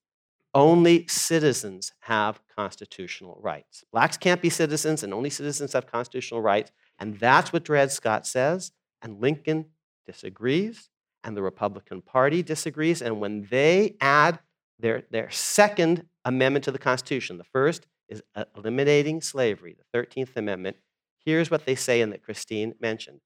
[0.54, 3.84] only citizens have constitutional rights.
[3.92, 6.72] Blacks can't be citizens, and only citizens have constitutional rights.
[7.00, 8.72] And that's what Dred Scott says.
[9.02, 9.66] And Lincoln
[10.06, 10.90] disagrees
[11.24, 13.02] and the Republican Party disagrees.
[13.02, 14.40] And when they add
[14.80, 18.24] their, their second amendment to the Constitution, the first is
[18.56, 20.78] eliminating slavery, the 13th Amendment,
[21.26, 23.20] here's what they say and that Christine mentioned.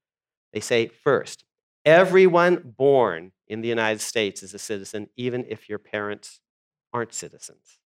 [0.54, 1.46] They say, first,
[1.86, 6.40] everyone born in the United States is a citizen, even if your parents
[6.92, 7.81] aren't citizens.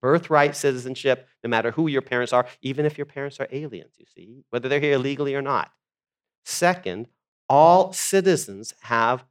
[0.00, 4.06] Birthright citizenship, no matter who your parents are, even if your parents are aliens, you
[4.14, 5.70] see, whether they're here legally or not.
[6.44, 7.08] Second,
[7.48, 9.24] all citizens have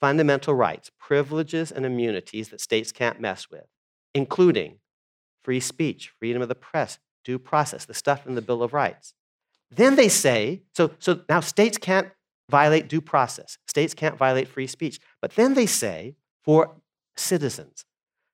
[0.00, 3.66] fundamental rights, privileges, and immunities that states can't mess with,
[4.14, 4.78] including
[5.42, 9.14] free speech, freedom of the press, due process, the stuff in the Bill of Rights.
[9.70, 12.10] Then they say, so, so now states can't
[12.50, 15.00] violate due process, states can't violate free speech.
[15.22, 16.76] But then they say, for
[17.16, 17.84] citizens,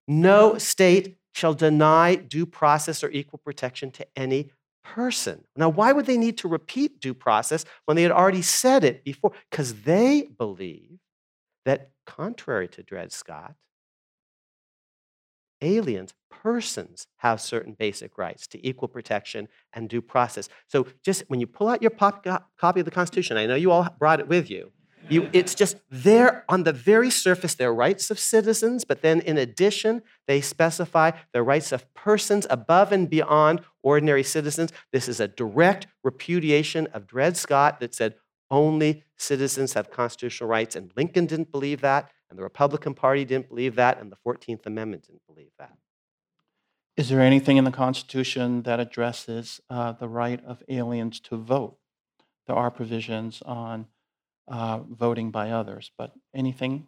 [0.07, 4.51] no state shall deny due process or equal protection to any
[4.83, 5.43] person.
[5.55, 9.03] Now, why would they need to repeat due process when they had already said it
[9.03, 9.31] before?
[9.49, 10.99] Because they believe
[11.65, 13.55] that, contrary to Dred Scott,
[15.61, 20.49] aliens, persons, have certain basic rights to equal protection and due process.
[20.67, 22.25] So, just when you pull out your pop-
[22.57, 24.71] copy of the Constitution, I know you all brought it with you.
[25.09, 29.37] You, it's just there on the very surface, their rights of citizens, but then in
[29.37, 34.71] addition, they specify the rights of persons above and beyond ordinary citizens.
[34.93, 38.15] This is a direct repudiation of Dred Scott that said
[38.49, 40.75] only citizens have constitutional rights.
[40.75, 44.65] And Lincoln didn't believe that, and the Republican Party didn't believe that, and the 14th
[44.65, 45.77] Amendment didn't believe that.
[46.97, 51.77] Is there anything in the Constitution that addresses uh, the right of aliens to vote?
[52.47, 53.87] There are provisions on
[54.51, 56.87] uh, voting by others, but anything?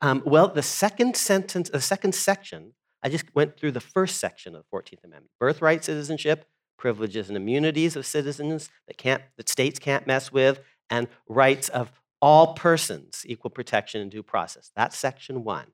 [0.00, 4.56] Um, well, the second sentence, the second section, I just went through the first section
[4.56, 6.46] of the 14th Amendment birthright citizenship,
[6.78, 12.00] privileges and immunities of citizens that, can't, that states can't mess with, and rights of
[12.22, 14.72] all persons, equal protection and due process.
[14.74, 15.66] That's section one.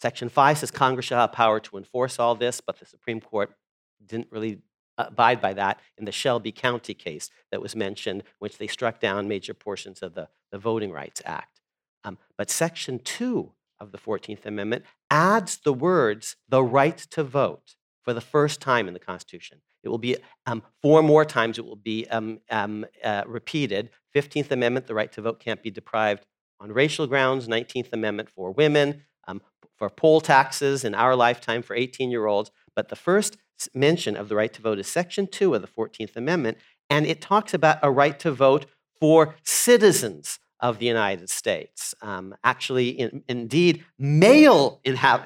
[0.00, 3.52] Section five says Congress shall have power to enforce all this, but the Supreme Court
[4.04, 4.62] didn't really
[4.98, 9.28] abide by that in the Shelby County case that was mentioned, which they struck down
[9.28, 11.60] major portions of the, the Voting Rights Act.
[12.04, 17.74] Um, but Section 2 of the 14th Amendment adds the words, the right to vote,
[18.02, 19.60] for the first time in the Constitution.
[19.82, 23.90] It will be um, four more times, it will be um, um, uh, repeated.
[24.14, 26.26] 15th Amendment, the right to vote can't be deprived
[26.60, 27.46] on racial grounds.
[27.46, 29.40] 19th Amendment for women, um,
[29.76, 32.50] for poll taxes in our lifetime for 18 year olds.
[32.78, 33.38] But the first
[33.74, 37.20] mention of the right to vote is Section 2 of the 14th Amendment, and it
[37.20, 38.66] talks about a right to vote
[39.00, 41.92] for citizens of the United States.
[42.02, 44.80] Um, actually, in, indeed, male,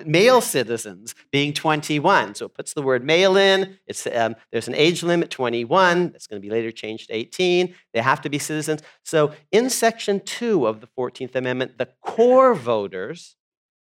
[0.07, 2.37] male citizens being 21.
[2.37, 3.77] So it puts the word male in.
[3.87, 6.12] It's, um, there's an age limit, 21.
[6.12, 7.75] That's going to be later changed to 18.
[7.93, 8.81] They have to be citizens.
[9.03, 13.37] So in Section 2 of the 14th Amendment, the core voters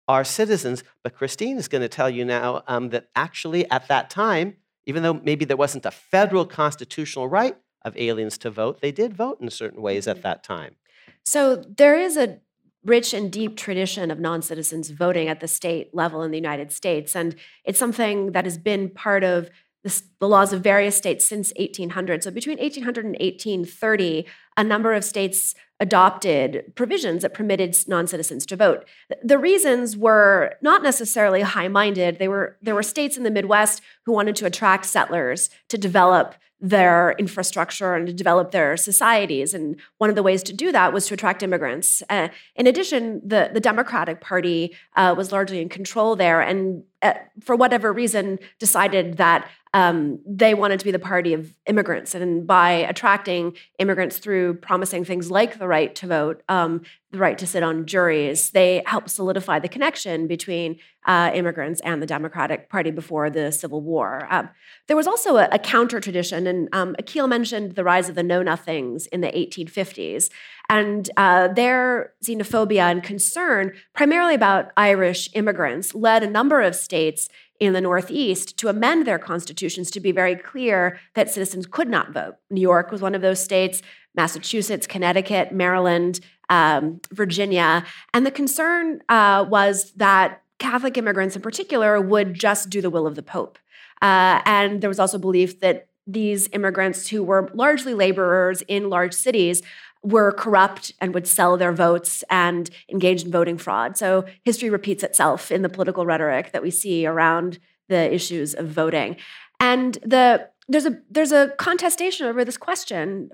[0.08, 0.82] are citizens.
[1.04, 5.02] But Christine is going to tell you now um, that actually at that time, even
[5.02, 9.38] though maybe there wasn't a federal constitutional right of aliens to vote, they did vote
[9.40, 10.76] in certain ways at that time.
[11.24, 12.40] So there is a
[12.84, 16.72] rich and deep tradition of non citizens voting at the state level in the United
[16.72, 17.14] States.
[17.14, 19.50] And it's something that has been part of
[19.84, 22.24] the, the, laws of various states since 1800.
[22.24, 28.56] So between 1800 and 1830, a number of states adopted provisions that permitted non-citizens to
[28.56, 28.84] vote.
[29.22, 32.18] The reasons were not necessarily high-minded.
[32.18, 36.34] They were there were states in the Midwest who wanted to attract settlers to develop
[36.60, 39.54] their infrastructure and to develop their societies.
[39.54, 42.02] And one of the ways to do that was to attract immigrants.
[42.10, 47.14] Uh, in addition, the, the Democratic Party uh, was largely in control there and, uh,
[47.40, 52.14] for whatever reason, decided that um, they wanted to be the party of immigrants.
[52.14, 57.38] And by attracting immigrants through promising things like the right to vote, um, the right
[57.38, 62.68] to sit on juries, they helped solidify the connection between uh, immigrants and the Democratic
[62.68, 64.26] Party before the Civil War.
[64.30, 64.50] Um,
[64.88, 68.22] there was also a, a counter tradition, and um, Akhil mentioned the rise of the
[68.22, 70.28] Know Nothings in the 1850s.
[70.68, 77.30] And uh, their xenophobia and concern, primarily about Irish immigrants, led a number of states
[77.60, 82.12] in the Northeast to amend their constitutions to be very clear that citizens could not
[82.12, 82.36] vote.
[82.50, 83.82] New York was one of those states,
[84.14, 87.84] Massachusetts, Connecticut, Maryland, um, Virginia.
[88.14, 93.06] And the concern uh, was that Catholic immigrants in particular would just do the will
[93.06, 93.58] of the Pope.
[94.00, 99.12] Uh, and there was also belief that these immigrants who were largely laborers in large
[99.12, 99.62] cities
[100.08, 103.96] were corrupt and would sell their votes and engage in voting fraud.
[103.96, 108.68] So history repeats itself in the political rhetoric that we see around the issues of
[108.68, 109.16] voting.
[109.60, 113.30] And the there's a there's a contestation over this question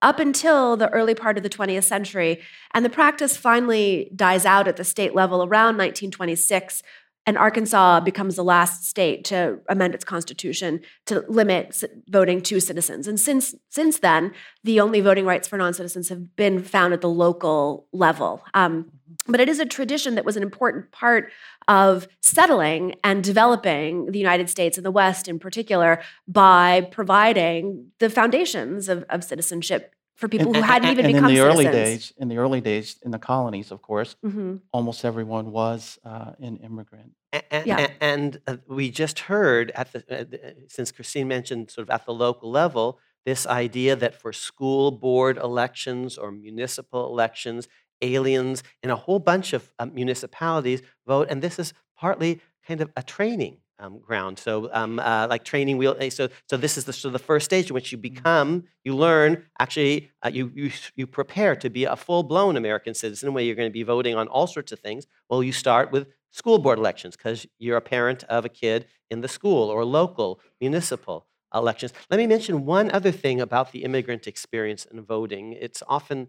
[0.00, 2.40] up until the early part of the 20th century
[2.74, 6.82] and the practice finally dies out at the state level around 1926
[7.24, 13.06] and Arkansas becomes the last state to amend its constitution to limit voting to citizens.
[13.06, 14.32] And since since then,
[14.64, 18.42] the only voting rights for non-citizens have been found at the local level.
[18.54, 18.90] Um,
[19.28, 21.30] but it is a tradition that was an important part
[21.68, 28.10] of settling and developing the United States and the West in particular by providing the
[28.10, 31.64] foundations of, of citizenship for people And, who hadn't even and in become the early
[31.80, 34.60] days, in the early days, in the colonies, of course, Mhm.
[34.76, 37.10] almost everyone was uh, an immigrant.
[37.32, 37.88] And, Yeah.
[38.00, 41.90] and uh, we just heard at the, uh, the- uh, since Christine mentioned sort of
[41.96, 42.86] at the local level,
[43.30, 47.66] this idea that for school board elections or municipal elections,
[48.00, 51.72] aliens in a whole bunch of um, municipalities vote, and this is
[52.04, 54.38] partly kind of a training um, ground.
[54.38, 55.96] So, um, uh, like training wheel.
[56.00, 58.96] eh, So, so this is the so the first stage in which you become, you
[58.96, 59.44] learn.
[59.58, 63.56] Actually, uh, you you you prepare to be a full blown American citizen, where you're
[63.56, 65.06] going to be voting on all sorts of things.
[65.28, 69.20] Well, you start with school board elections because you're a parent of a kid in
[69.20, 71.92] the school or local municipal elections.
[72.10, 75.52] Let me mention one other thing about the immigrant experience in voting.
[75.52, 76.28] It's often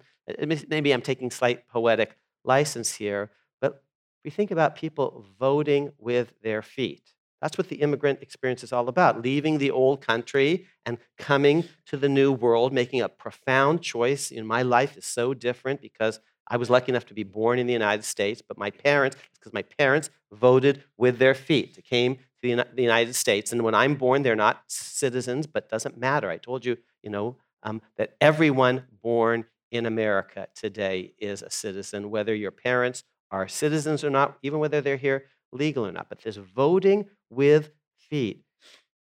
[0.67, 3.83] maybe I'm taking slight poetic license here, but
[4.23, 7.13] we think about people voting with their feet.
[7.43, 11.97] That's what the immigrant experience is all about leaving the old country and coming to
[11.97, 14.31] the new world, making a profound choice.
[14.31, 17.59] You know, my life is so different because I was lucky enough to be born
[17.59, 21.75] in the United States, but my parents, because my parents voted with their feet.
[21.75, 25.97] They came to the United States, and when I'm born, they're not citizens, but doesn't
[25.97, 26.29] matter.
[26.29, 32.09] I told you, you know, um, that everyone born in America today is a citizen,
[32.09, 36.09] whether your parents are citizens or not, even whether they're here legal or not.
[36.09, 38.43] But this voting with feet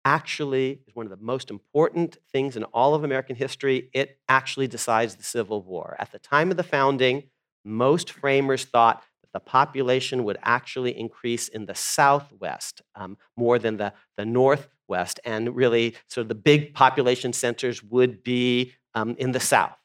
[0.05, 3.91] actually is one of the most important things in all of American history.
[3.93, 5.97] It actually decides the Civil War.
[5.99, 7.25] At the time of the founding,
[7.65, 13.77] most framers thought that the population would actually increase in the Southwest um, more than
[13.77, 15.21] the, the Northwest.
[15.25, 19.77] And really, sort of the big population centers would be um, in the South.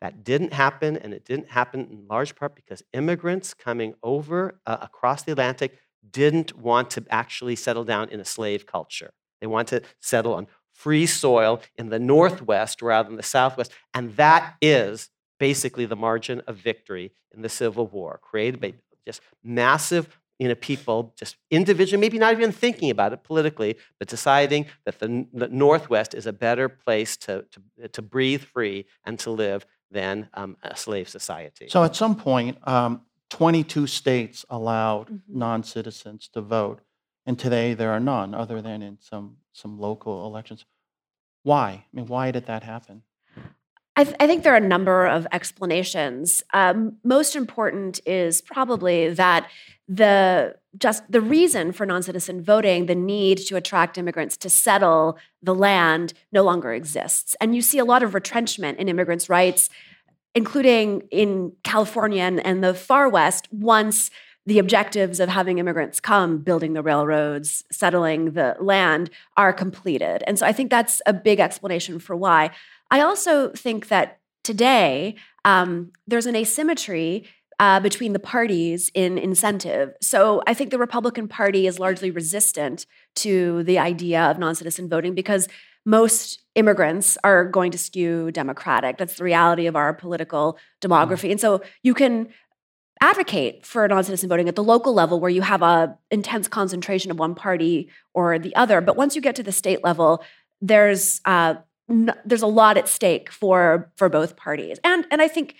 [0.00, 4.78] That didn't happen, and it didn't happen in large part because immigrants coming over uh,
[4.82, 5.78] across the Atlantic
[6.10, 9.12] didn't want to actually settle down in a slave culture.
[9.40, 13.72] They wanted to settle on free soil in the Northwest rather than the Southwest.
[13.94, 18.74] And that is basically the margin of victory in the Civil War, created by
[19.06, 24.08] just massive you know, people, just individually, maybe not even thinking about it politically, but
[24.08, 29.18] deciding that the, the Northwest is a better place to, to, to breathe free and
[29.20, 29.64] to live
[29.94, 31.68] than um, a slave society.
[31.70, 35.20] So at some point, um, 22 states allowed Mhm.
[35.28, 36.80] non-citizens to vote,
[37.26, 40.66] and today there are none, other than in some some local elections.
[41.44, 41.68] Why?
[41.70, 43.02] I mean, why did that happen?
[43.96, 46.42] I, th- I, think there are a number of explanations.
[46.52, 49.48] Um, most important is probably that
[49.86, 55.54] the just the reason for non-citizen voting, the need to attract immigrants to settle the
[55.54, 59.70] land, no longer exists, and you see a lot of retrenchment in immigrants' rights,
[60.34, 63.48] including in California and, and the far west.
[63.52, 64.10] Once
[64.46, 70.38] the objectives of having immigrants come, building the railroads, settling the land, are completed, and
[70.38, 72.50] so I think that's a big explanation for why.
[72.90, 77.26] I also think that today um, there's an asymmetry
[77.58, 79.94] uh, between the parties in incentive.
[80.00, 82.86] So I think the Republican Party is largely resistant
[83.16, 85.48] to the idea of non citizen voting because
[85.86, 88.96] most immigrants are going to skew Democratic.
[88.96, 91.30] That's the reality of our political demography.
[91.30, 92.28] And so you can
[93.00, 97.10] advocate for non citizen voting at the local level where you have a intense concentration
[97.10, 98.80] of one party or the other.
[98.80, 100.24] But once you get to the state level,
[100.60, 101.56] there's uh,
[101.88, 105.54] there's a lot at stake for for both parties and and i think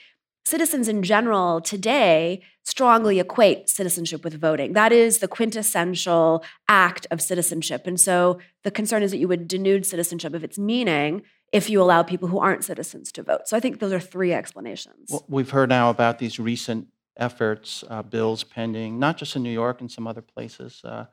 [0.44, 4.72] citizens in general today strongly equate citizenship with voting.
[4.72, 7.86] That is the quintessential act of citizenship.
[7.86, 11.22] And so the concern is that you would denude citizenship of its meaning
[11.52, 13.46] if you allow people who aren't citizens to vote.
[13.46, 15.10] So i think those are three explanations.
[15.10, 19.52] Well, we've heard now about these recent efforts uh, bills pending not just in new
[19.52, 21.06] york and some other places uh,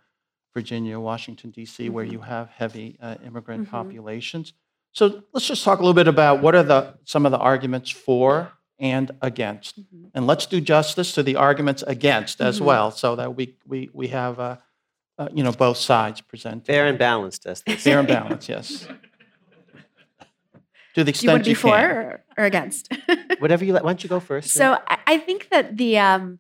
[0.52, 1.94] virginia washington d.c mm-hmm.
[1.94, 3.72] where you have heavy uh, immigrant mm-hmm.
[3.72, 4.54] populations.
[4.94, 7.90] So let's just talk a little bit about what are the some of the arguments
[7.92, 8.52] for
[8.82, 10.08] and against, mm-hmm.
[10.14, 12.48] and let's do justice to the arguments against mm-hmm.
[12.48, 14.58] as well, so that we we we have uh,
[15.18, 16.66] uh, you know both sides presented.
[16.66, 18.88] Fair and balanced, as they Fair and balanced, yes.
[20.96, 22.92] To the extent you would be you for or, or against.
[23.40, 23.82] Whatever you like.
[23.82, 24.50] Why don't you go first?
[24.50, 26.40] So I, I think that the um,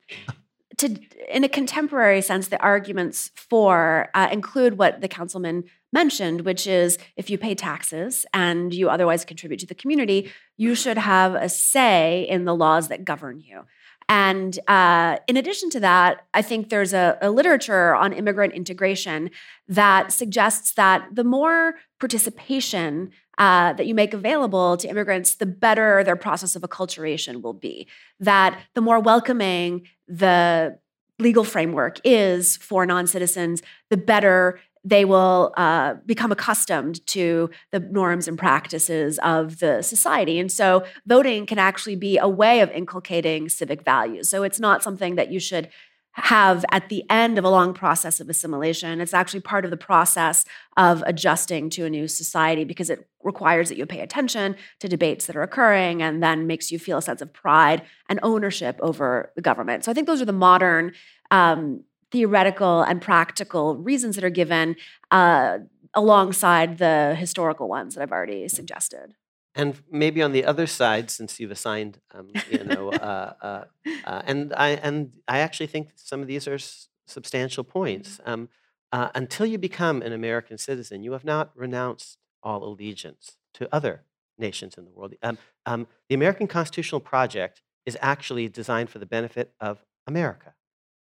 [0.82, 5.64] to in a contemporary sense, the arguments for uh, include what the councilman
[5.94, 10.76] mentioned, which is if you pay taxes and you otherwise contribute to the community, you
[10.76, 13.62] should have a say in the laws that govern you.
[14.10, 19.32] And uh, in addition to that, I think there's a, a, literature on immigrant integration
[19.70, 23.12] that suggests that the more participation
[23.42, 27.88] uh, that you make available to immigrants, the better their process of acculturation will be.
[28.20, 30.78] That the more welcoming the
[31.18, 37.80] legal framework is for non citizens, the better they will uh, become accustomed to the
[37.80, 40.40] norms and practices of the society.
[40.40, 44.30] And so voting can actually be a way of inculcating civic values.
[44.30, 45.70] So it's not something that you should
[46.14, 49.00] have at the end of a long process of assimilation.
[49.00, 50.46] It's actually part of the process
[50.76, 55.26] of adjusting to a new society because it requires that you pay attention to debates
[55.28, 59.32] that are occurring and then makes you feel a sense of pride and ownership over
[59.36, 59.86] the government.
[59.86, 60.94] So I think those are the modern
[61.30, 64.76] um, theoretical and practical reasons that are given
[65.12, 65.60] uh,
[65.94, 69.14] alongside the historical ones that I've already suggested.
[69.54, 73.64] And maybe on the other side, since you've assigned, um, you know, uh, uh,
[74.06, 78.18] uh, and I and I actually think some of these are s- substantial points.
[78.18, 78.32] Mm-hmm.
[78.32, 78.50] Um,
[78.94, 84.04] uh, until you become an American citizen, you have not renounced all allegiance to other
[84.38, 85.14] nations in the world.
[85.22, 90.54] Um, um, the American Constitutional Project is actually designed for the benefit of America.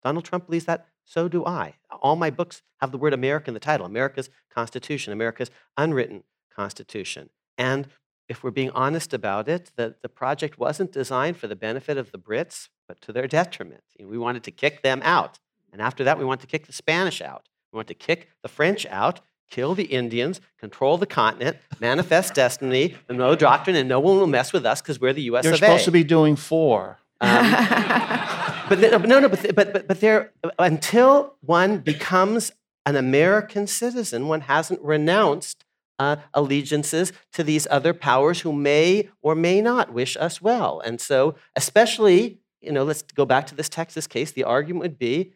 [0.03, 0.87] Donald Trump believes that.
[1.05, 1.75] So do I.
[2.01, 6.23] All my books have the word America in the title America's Constitution, America's unwritten
[6.53, 7.29] Constitution.
[7.57, 7.87] And
[8.29, 12.11] if we're being honest about it, the, the project wasn't designed for the benefit of
[12.11, 13.83] the Brits, but to their detriment.
[13.99, 15.39] we wanted to kick them out.
[15.71, 17.47] And after that, we want to kick the Spanish out.
[17.71, 22.95] We want to kick the French out, kill the Indians, control the continent, manifest destiny,
[23.07, 25.55] the Monroe doctrine, and no one will mess with us because we're the US You're
[25.55, 26.99] supposed to be doing four.
[27.19, 27.51] Um,
[28.69, 32.51] but the, no, no, but but but, but there until one becomes
[32.85, 35.65] an American citizen, one hasn't renounced
[35.99, 40.79] uh, allegiances to these other powers who may or may not wish us well.
[40.79, 44.31] And so, especially, you know, let's go back to this Texas case.
[44.31, 45.33] The argument would be,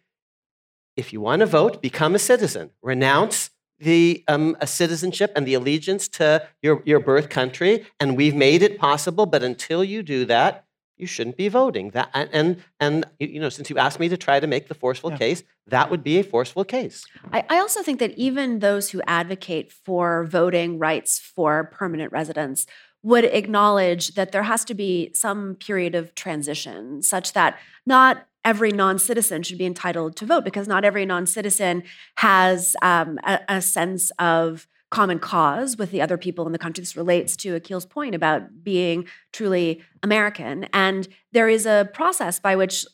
[0.96, 3.50] if you want to vote, become a citizen, renounce
[3.80, 8.78] the um, citizenship and the allegiance to your, your birth country, and we've made it
[8.78, 9.26] possible.
[9.26, 10.66] But until you do that,
[11.02, 11.90] you shouldn't be voting.
[11.90, 15.12] That and and you know, since you asked me to try to make the forceful
[15.12, 15.18] yeah.
[15.18, 17.06] case, that would be a forceful case.
[17.34, 22.68] I, I, also think that even those who advocate for voting rights for permanent residents
[23.04, 28.72] would acknowledge that there has to be some period of transition, such that not every
[28.72, 31.84] non-citizen should be entitled to vote, because not every non-citizen
[32.18, 36.82] has um, a, a sense of common cause with the other people in the country.
[36.82, 40.66] This relates to Akhil's point about being truly American.
[40.74, 42.86] And there is a process by which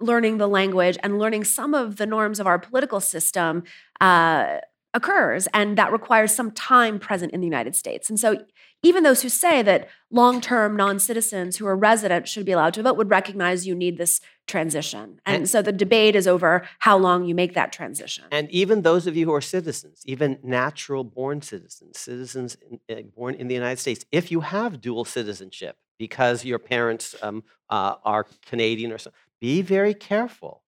[0.00, 3.64] learning the language and learning some of the norms of our political system
[4.00, 4.58] uh,
[4.94, 8.08] occurs, and that requires some time present in the United States.
[8.08, 8.44] And so,
[8.82, 12.74] even those who say that long term non citizens who are residents should be allowed
[12.74, 15.20] to vote would recognize you need this transition.
[15.26, 18.24] And, And- so, the debate is over how long you make that transition.
[18.30, 23.02] And even those of you who are citizens, even natural born citizens, citizens in, uh,
[23.16, 27.96] born in the United States, if you have dual citizenship because your parents um, uh,
[28.04, 29.10] are Canadian or so,
[29.40, 30.62] be very careful.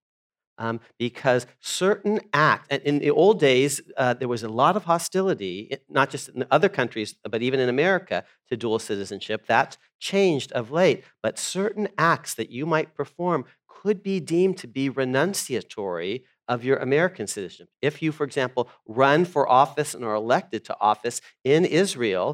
[0.61, 4.83] Um, because certain acts, and in the old days, uh, there was a lot of
[4.83, 5.55] hostility,
[5.89, 8.17] not just in other countries, but even in America,
[8.49, 9.39] to dual citizenship.
[9.47, 11.03] That's changed of late.
[11.23, 16.77] But certain acts that you might perform could be deemed to be renunciatory of your
[16.77, 17.69] American citizenship.
[17.81, 22.27] If you, for example, run for office and are elected to office in Israel,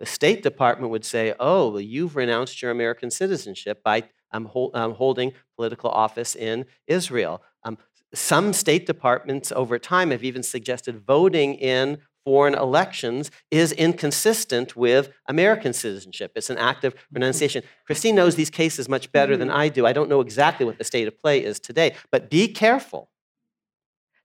[0.00, 4.04] the State Department would say, oh, well, you've renounced your American citizenship by
[4.34, 7.42] um, hol- um, holding political office in Israel.
[7.64, 7.78] Um,
[8.12, 15.10] some state departments over time have even suggested voting in foreign elections is inconsistent with
[15.28, 16.32] American citizenship.
[16.36, 17.62] It's an act of renunciation.
[17.86, 19.84] Christine knows these cases much better than I do.
[19.86, 23.10] I don't know exactly what the state of play is today, but be careful.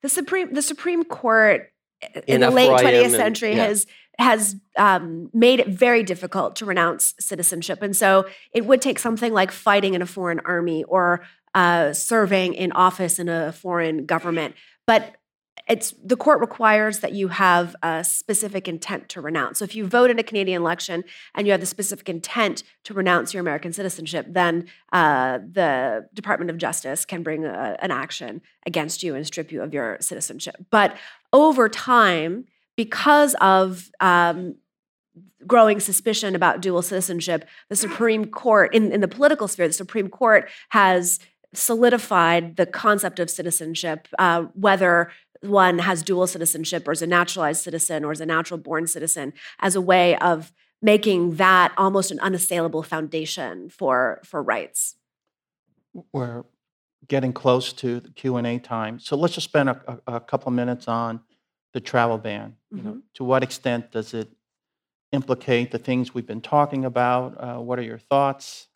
[0.01, 1.71] the Supreme the Supreme Court
[2.25, 3.65] In in, the late Ephraim 20th and- century yeah.
[3.65, 3.85] has
[4.19, 9.33] has um, made it very difficult to renounce citizenship, and so it would take something
[9.33, 11.21] like fighting in a foreign army or
[11.55, 14.55] uh, serving in office in a foreign government.
[14.85, 15.15] But
[15.67, 19.59] it's the court requires that you have a specific intent to renounce.
[19.59, 21.03] So if you vote in a Canadian election
[21.35, 26.49] and you have the specific intent to renounce your American citizenship, then uh, the Department
[26.49, 30.55] of Justice can bring a, an action against you and strip you of your citizenship.
[30.71, 30.97] But
[31.31, 32.45] over time,
[32.79, 34.55] because of um,
[35.45, 40.07] growing suspicion about dual citizenship, the Supreme Court, in, in the political sphere, the Supreme
[40.07, 41.19] Court has
[41.53, 45.11] solidified the concept of citizenship, uh, whether
[45.41, 49.33] one has dual citizenship or is a naturalized citizen or is a natural born citizen,
[49.59, 54.95] as a way of making that almost an unassailable foundation for, for rights.
[56.13, 56.45] We're
[57.09, 60.19] getting close to the Q and A time, so let's just spend a, a, a
[60.21, 61.19] couple minutes on
[61.73, 62.55] the travel ban.
[62.71, 64.29] You know, to what extent does it
[65.11, 67.35] implicate the things we've been talking about?
[67.37, 68.67] Uh, what are your thoughts?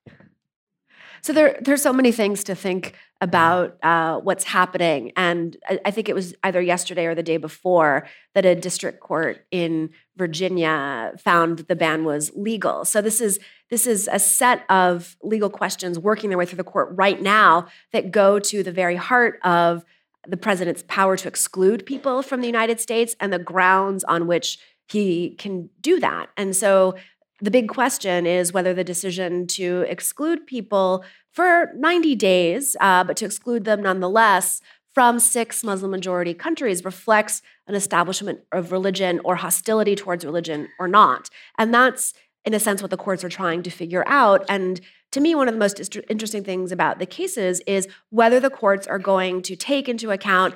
[1.21, 5.91] So there, there's so many things to think about uh, what's happening, and I, I
[5.91, 11.13] think it was either yesterday or the day before that a district court in Virginia
[11.17, 12.83] found that the ban was legal.
[12.83, 13.39] So this is
[13.69, 17.67] this is a set of legal questions working their way through the court right now
[17.93, 19.85] that go to the very heart of
[20.27, 24.57] the president's power to exclude people from the United States and the grounds on which
[24.87, 26.29] he can do that.
[26.37, 26.95] And so
[27.41, 33.17] the big question is whether the decision to exclude people for 90 days, uh, but
[33.17, 34.61] to exclude them nonetheless
[34.93, 40.87] from six Muslim majority countries reflects an establishment of religion or hostility towards religion or
[40.87, 41.29] not.
[41.57, 42.13] And that's,
[42.45, 44.45] in a sense, what the courts are trying to figure out.
[44.47, 44.79] And
[45.13, 48.87] to me, one of the most interesting things about the cases is whether the courts
[48.87, 50.55] are going to take into account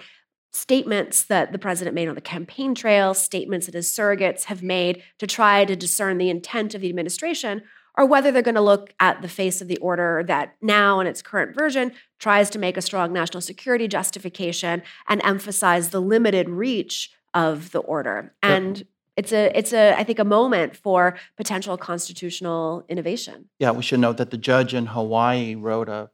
[0.51, 5.03] statements that the president made on the campaign trail, statements that his surrogates have made
[5.19, 7.61] to try to discern the intent of the administration,
[7.95, 11.05] or whether they're going to look at the face of the order that now, in
[11.05, 16.49] its current version, tries to make a strong national security justification and emphasize the limited
[16.49, 18.33] reach of the order.
[18.41, 18.85] And
[19.17, 23.49] it's a, it's a, I think, a moment for potential constitutional innovation.
[23.59, 26.11] Yeah, we should note that the judge in Hawaii wrote a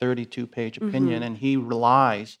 [0.00, 2.38] 32 page opinion, and he relies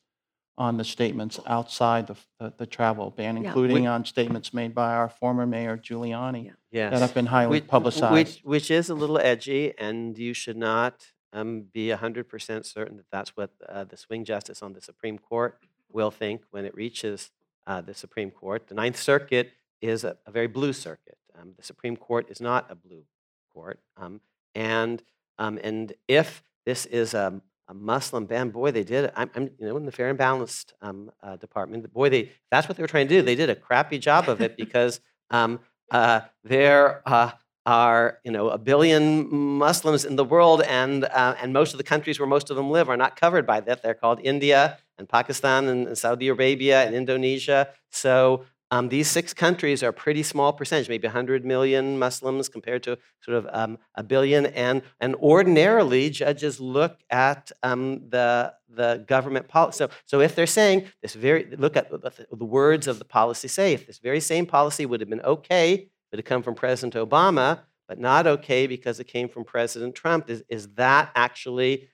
[0.56, 3.48] on the statements outside the, the, the travel ban, Yeah.
[3.48, 6.52] including on statements made by our former mayor Giuliani Yeah.
[6.70, 6.92] Yes.
[6.92, 8.12] that have been highly which, publicized.
[8.12, 13.06] Which, which is a little edgy, and you should not um, be 100% certain that
[13.10, 15.58] that's what uh, the swing justice on the Supreme Court
[15.90, 17.30] will think when it reaches
[17.66, 18.68] uh, the Supreme Court.
[18.68, 19.52] The Ninth Circuit
[19.84, 21.18] is a, a very blue circuit.
[21.38, 23.04] Um, the Supreme Court is not a blue
[23.52, 23.80] court.
[23.96, 24.20] Um,
[24.54, 25.02] and,
[25.38, 29.12] um, and if this is a, a Muslim ban, boy, they did it.
[29.14, 32.68] I'm, I'm, you know, in the Fair and Balanced um, uh, department, boy, they, that's
[32.68, 33.22] what they were trying to do.
[33.22, 35.60] They did a crappy job of it because um,
[35.90, 37.32] uh, there uh,
[37.66, 41.84] are you know a billion Muslims in the world, and uh, and most of the
[41.84, 43.82] countries where most of them live are not covered by that.
[43.82, 47.68] They're called India and Pakistan and, and Saudi Arabia and Indonesia.
[47.90, 52.82] So um, these six countries are a pretty small percentage, maybe 100 million Muslims compared
[52.82, 54.46] to sort of um, a billion.
[54.46, 59.76] And, and ordinarily, judges look at um, the, the government policy.
[59.76, 63.74] So, so if they're saying this very, look at the, words of the policy say,
[63.74, 67.60] if this very same policy would have been okay it had come from President Obama,
[67.88, 71.88] but not okay because it came from President Trump, is, is that actually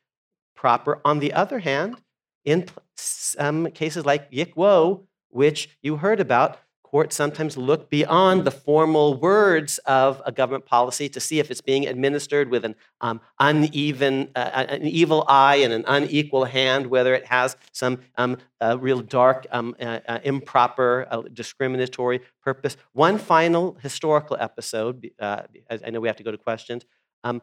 [0.55, 1.01] proper?
[1.05, 2.01] On the other hand,
[2.45, 2.67] in
[2.97, 6.59] some cases like Yick Wo, which you heard about,
[6.91, 11.61] courts sometimes look beyond the formal words of a government policy to see if it's
[11.61, 17.15] being administered with an um, uneven, uh, an evil eye and an unequal hand, whether
[17.15, 22.77] it has some um, uh, real dark, um, uh, uh improper, uh, discriminatory purpose.
[22.93, 26.85] One final historical episode, uh, I know we have to go to questions.
[27.23, 27.41] Um,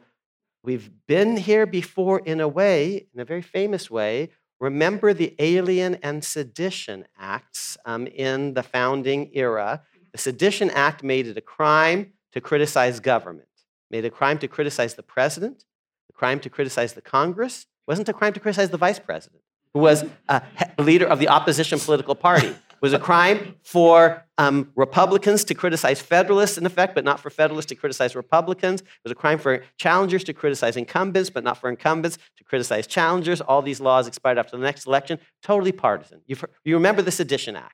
[0.61, 4.29] we've been here before in a way, in a very famous way,
[4.59, 9.83] remember the Alien and Sedition Acts um, in the founding era.
[10.11, 13.47] The Sedition Act made it a crime to criticize government,
[13.91, 15.63] made it a crime to criticize the president,
[16.09, 17.61] a crime to criticize the Congress.
[17.61, 19.41] It wasn't a crime to criticize the vice president,
[19.73, 20.41] who was a
[20.79, 22.55] leader of the opposition political party.
[22.81, 27.67] Was a crime for um, Republicans to criticize Federalists, in effect, but not for Federalists
[27.67, 28.81] to criticize Republicans.
[28.81, 32.85] It was a crime for challengers to criticize incumbents, but not for incumbents to criticize
[32.85, 33.41] challengers.
[33.41, 35.19] All these laws expired after the next election.
[35.41, 36.21] Totally partisan.
[36.27, 37.73] You've you remember the Sedition Act.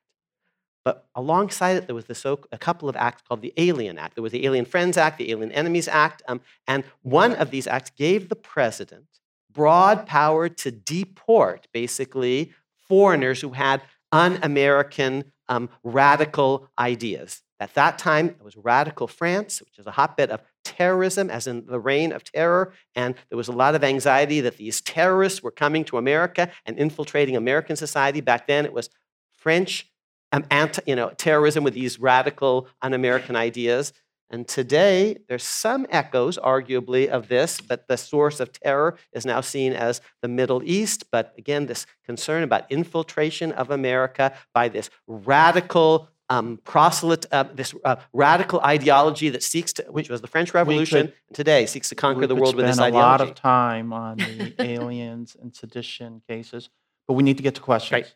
[0.86, 4.16] But alongside it, there was this, a couple of acts called the Alien Act.
[4.16, 7.68] There was the Alien Friends Act, the Alien Enemies Act, um, and one of these
[7.68, 9.06] acts gave the president
[9.54, 12.52] broad power to deport, basically,
[12.88, 13.82] foreigners who had
[14.14, 17.42] un American um, radical ideas.
[17.60, 21.66] At that time, it was radical France, which is a hotbed of terrorism, as in
[21.66, 22.74] the reign of terror.
[22.96, 26.78] And there was a lot of anxiety that these terrorists were coming to America and
[26.78, 28.22] infiltrating American society.
[28.22, 28.90] Back then, it was
[29.32, 29.90] French
[30.32, 33.94] um, anti, you know, terrorism with these radical un American ideas.
[34.34, 39.42] And today, there's some echoes, arguably, of this, but the source of terror is now
[39.42, 41.12] seen as the Middle East.
[41.12, 47.76] But again, this concern about infiltration of America by this radical um, proselyte, uh, this
[47.86, 51.96] uh, radical ideology that seeks to, which was the French Revolution, could, today seeks to
[51.96, 52.96] conquer the world with this ideology.
[52.96, 56.72] We a lot of time on the aliens and sedition cases,
[57.08, 58.16] but we need to get to questions.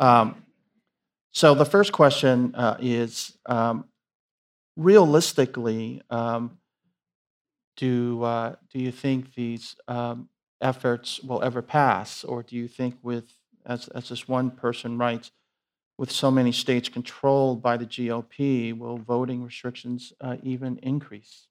[0.00, 0.20] Right.
[0.20, 0.42] Um,
[1.30, 3.84] so the first question uh, is um,
[4.76, 6.58] realistically, um,
[7.76, 10.28] do uh, do you think these um,
[10.60, 13.32] efforts will ever pass, or do you think, with
[13.66, 15.32] as as this one person writes,
[15.98, 21.48] with so many states controlled by the GOP, will voting restrictions uh, even increase?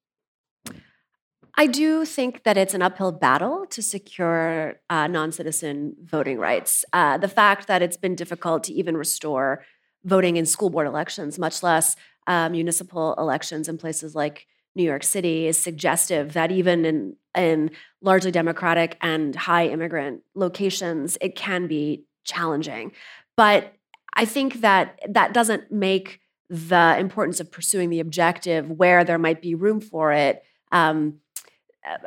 [1.55, 6.83] I do think that it's an uphill battle to secure uh, non citizen voting rights.
[6.91, 9.63] Uh, the fact that it's been difficult to even restore
[10.03, 11.95] voting in school board elections, much less
[12.27, 17.71] uh, municipal elections in places like New York City is suggestive that even in in
[18.01, 22.91] largely democratic and high immigrant locations, it can be challenging.
[23.35, 23.73] But
[24.13, 26.19] I think that that doesn't make
[26.49, 31.19] the importance of pursuing the objective where there might be room for it um,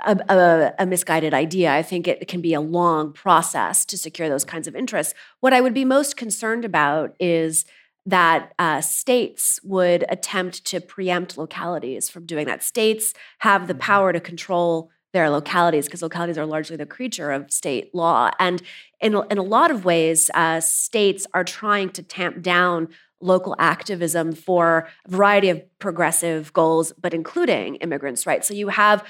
[0.07, 1.73] a, a, a, misguided idea.
[1.73, 5.15] I think it can be a long process to secure those kinds of interests.
[5.41, 7.65] What I would be most concerned about is
[8.07, 12.63] that uh, states would attempt to preempt localities from doing that.
[12.63, 13.81] States have the mm-hmm.
[13.81, 18.31] power to control their localities because localities are largely the creature of state law.
[18.39, 18.63] And
[19.01, 22.89] in, in a lot of ways, uh, states are trying to tamp down
[23.21, 28.47] local activism for a variety of progressive goals, but including immigrants' rights.
[28.47, 29.03] So you have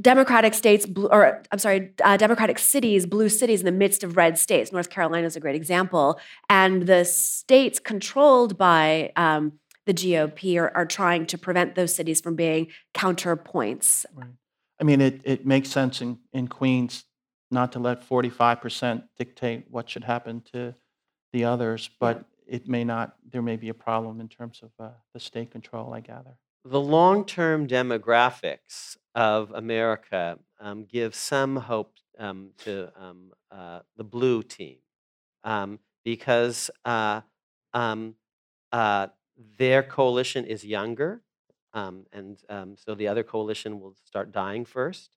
[0.00, 4.38] Democratic states, or I'm sorry, uh, Democratic cities, blue cities in the midst of red
[4.38, 4.72] states.
[4.72, 6.20] North Carolina is a great example.
[6.48, 9.54] And the states controlled by um,
[9.86, 14.04] the GOP are, are, trying to prevent those cities from being counterpoints.
[14.14, 14.28] Right.
[14.80, 17.04] I mean, it, it makes sense in, in Queens
[17.50, 20.74] not to let 45% dictate what should happen to
[21.32, 24.90] the others, but it may not, there may be a problem in terms of uh,
[25.14, 26.36] the state control, I gather
[26.70, 34.04] the long term demographics of America um, give some hope um, to um, uh, the
[34.04, 34.76] blue team
[35.44, 37.22] um, because uh,
[37.72, 38.14] um,
[38.72, 39.06] uh,
[39.56, 41.22] their coalition is younger.
[41.72, 42.38] And
[42.76, 45.10] so the other coalition will start dying first.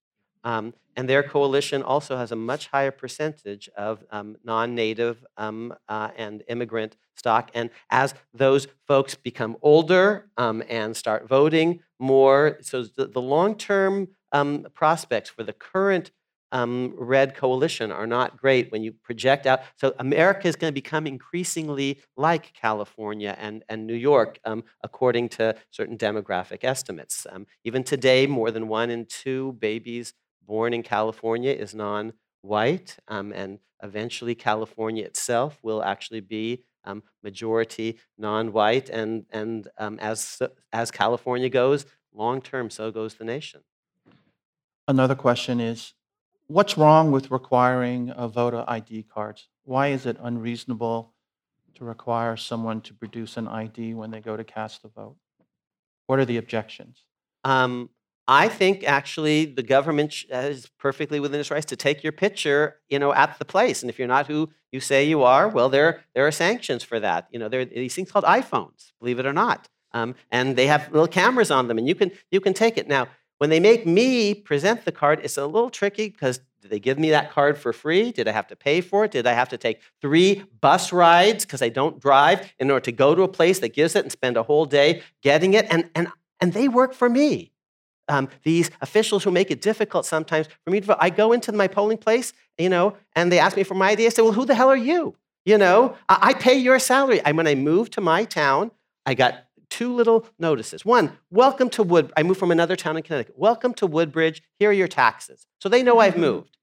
[0.44, 5.74] Um, and their coalition also has a much higher percentage of um, non native um,
[5.88, 7.52] uh, and immigrant stock.
[7.54, 13.56] And as those folks become older um, and start voting more, so the, the long
[13.56, 16.12] term um, prospects for the current
[16.52, 19.62] um, red coalition are not great when you project out.
[19.78, 25.30] So America is going to become increasingly like California and, and New York, um, according
[25.30, 27.26] to certain demographic estimates.
[27.30, 30.14] Um, even today, more than one in two babies
[30.46, 37.04] born in California is non white, um, and eventually California itself will actually be um,
[37.24, 38.90] majority non white.
[38.90, 43.62] And, and um, as, as California goes, long term, so goes the nation.
[44.88, 45.94] Another question is
[46.48, 49.48] what's wrong with requiring a voter ID cards?
[49.64, 51.14] Why is it unreasonable
[51.76, 55.16] to require someone to produce an ID when they go to cast a vote?
[56.08, 57.06] What are the objections?
[57.44, 57.90] Um,
[58.32, 62.98] I think actually the government is perfectly within its rights to take your picture, you
[62.98, 63.84] know, at the place.
[63.84, 66.98] And if you're not who you say you are, well, there there are sanctions for
[67.02, 67.28] that.
[67.32, 70.68] You know, there are these things called iPhones, believe it or not, um, and they
[70.68, 72.88] have little cameras on them, and you can you can take it.
[72.88, 73.10] Now,
[73.40, 76.98] when they make me present the card, it's a little tricky because did they give
[76.98, 78.14] me that card for free?
[78.14, 79.12] Did I have to pay for it?
[79.12, 82.94] Did I have to take three bus rides because I don't drive in order to
[82.94, 85.66] go to a place that gives it and spend a whole day getting it?
[85.70, 86.08] And and
[86.40, 87.51] and they work for me
[88.12, 90.98] um, these officials who make it difficult sometimes for me to vote.
[91.00, 94.06] I go into my polling place, you know, and they ask me for my ID.
[94.06, 95.16] I say, well, who the hell are you?
[95.46, 97.22] You know, I, I pay your salary.
[97.22, 98.72] And when I moved to my town,
[99.06, 100.86] I got two little notices.
[100.86, 102.12] One, welcome to Wood.
[102.18, 103.36] I moved from another town in Connecticut.
[103.38, 104.44] Welcome to Woodbridge.
[104.60, 105.48] Here are your taxes.
[105.60, 106.58] So they know I've moved.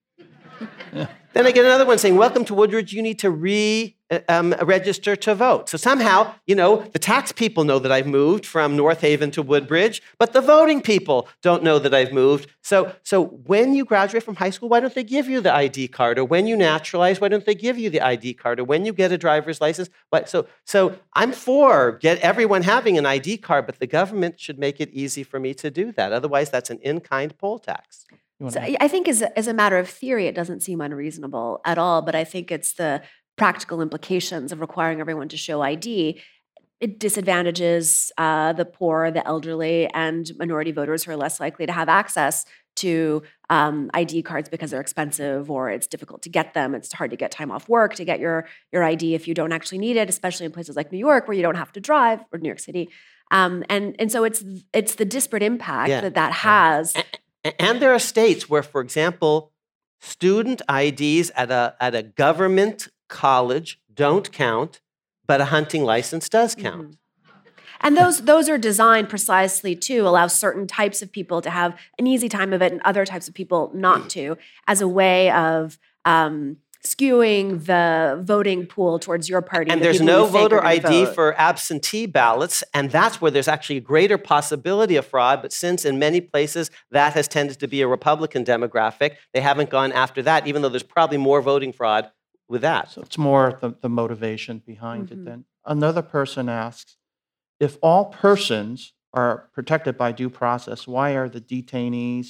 [0.92, 2.92] then I get another one saying, welcome to Woodbridge.
[2.92, 3.96] You need to re
[4.28, 5.68] um, register to vote.
[5.68, 9.42] So somehow, you know, the tax people know that I've moved from North Haven to
[9.42, 12.50] Woodbridge, but the voting people don't know that I've moved.
[12.62, 15.88] So, so when you graduate from high school, why don't they give you the ID
[15.88, 16.18] card?
[16.18, 18.60] Or when you naturalize, why don't they give you the ID card?
[18.60, 19.90] Or when you get a driver's license?
[20.10, 24.58] But so, so I'm for get everyone having an ID card, but the government should
[24.58, 26.12] make it easy for me to do that.
[26.12, 28.06] Otherwise, that's an in-kind poll tax.
[28.50, 31.60] So I I think as a, as a matter of theory, it doesn't seem unreasonable
[31.64, 32.02] at all.
[32.02, 33.02] But I think it's the
[33.38, 36.20] practical implications of requiring everyone to show ID.
[36.80, 41.72] It disadvantages uh, the poor, the elderly, and minority voters who are less likely to
[41.72, 42.44] have access
[42.76, 46.74] to um, ID cards because they're expensive or it's difficult to get them.
[46.76, 49.50] It's hard to get time off work to get your your ID if you don't
[49.52, 52.20] actually need it, especially in places like New York where you don't have to drive
[52.32, 52.88] or New York City.
[53.32, 56.02] Um, and and so it's it's the disparate impact Yeah.
[56.02, 56.94] that that has.
[57.44, 59.52] A- And there are states where, for example,
[60.00, 64.80] student IDs at a, at a government college don't count,
[65.26, 66.92] but a hunting license does count.
[66.92, 66.94] Mhm.
[67.80, 72.06] And those those are designed precisely to allow certain types of people to have an
[72.06, 74.36] easy time of it, and other types of people not to,
[74.66, 79.70] as a way of um, skewing the voting pool towards your party.
[79.70, 81.14] And the there's no voter ID vote.
[81.14, 85.42] for absentee ballots, and that's where there's actually a greater possibility of fraud.
[85.42, 89.70] But since in many places that has tended to be a Republican demographic, they haven't
[89.70, 92.10] gone after that, even though there's probably more voting fraud
[92.48, 92.90] with that.
[92.90, 95.12] So it's more the, the motivation behind Mhm.
[95.12, 95.44] it then.
[95.64, 96.96] Another person asks,
[97.60, 102.28] if all persons are protected by due process, why are the detainees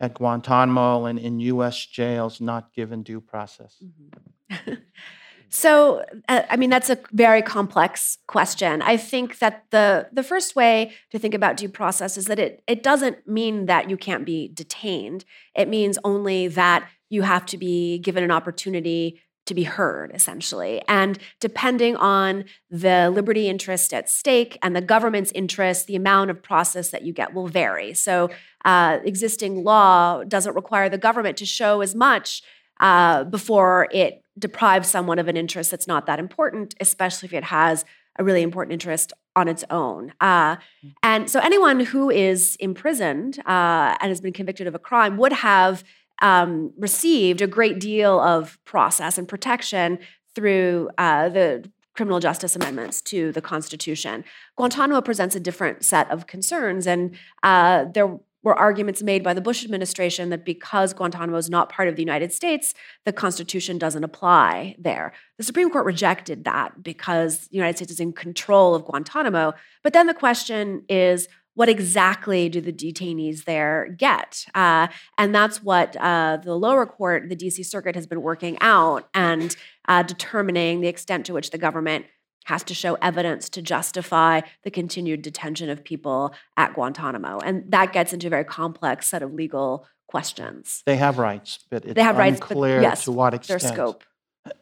[0.00, 1.84] at Guantanamo and in U.S.
[1.86, 3.76] jails not given due process?
[3.82, 4.82] Mhm.
[5.48, 8.82] so, uh, I mean, that's a very complex question.
[8.82, 12.62] I think that the the first way to think about due process is that it
[12.66, 15.24] it doesn't mean that you can't be detained.
[15.54, 20.82] It means only that you have to be given an opportunity to be heard, essentially.
[20.88, 26.42] And depending on the liberty interest at stake and the government's interest, the amount of
[26.42, 27.94] process that you get will vary.
[27.94, 28.30] So,
[28.64, 32.42] uh, existing law doesn't require the government to show as much
[32.80, 37.44] uh, before it deprives someone of an interest that's not that important, especially if it
[37.44, 37.84] has
[38.18, 40.12] a really important interest on its own.
[40.20, 40.56] Uh,
[41.02, 45.32] and so, anyone who is imprisoned uh, and has been convicted of a crime would
[45.32, 45.84] have
[46.22, 49.98] um, received a great deal of process and protection
[50.34, 54.24] through uh, the criminal justice amendments to the Constitution.
[54.56, 59.40] Guantanamo presents a different set of concerns, and uh, there were arguments made by the
[59.40, 62.74] Bush administration that because Guantanamo is not part of the United States,
[63.06, 65.14] the Constitution doesn't apply there.
[65.38, 69.54] The Supreme Court rejected that because the United States is in control of Guantanamo.
[69.82, 74.44] But then the question is, what exactly do the detainees there get?
[74.54, 79.08] Uh, and that's what uh, the lower court, the DC Circuit, has been working out
[79.14, 79.56] and
[79.88, 82.06] uh, determining the extent to which the government
[82.44, 87.38] has to show evidence to justify the continued detention of people at Guantanamo.
[87.38, 90.82] And that gets into a very complex set of legal questions.
[90.84, 93.62] They have rights, but it's They have rights, but unclear yes, to what extent.
[93.62, 94.04] Their scope.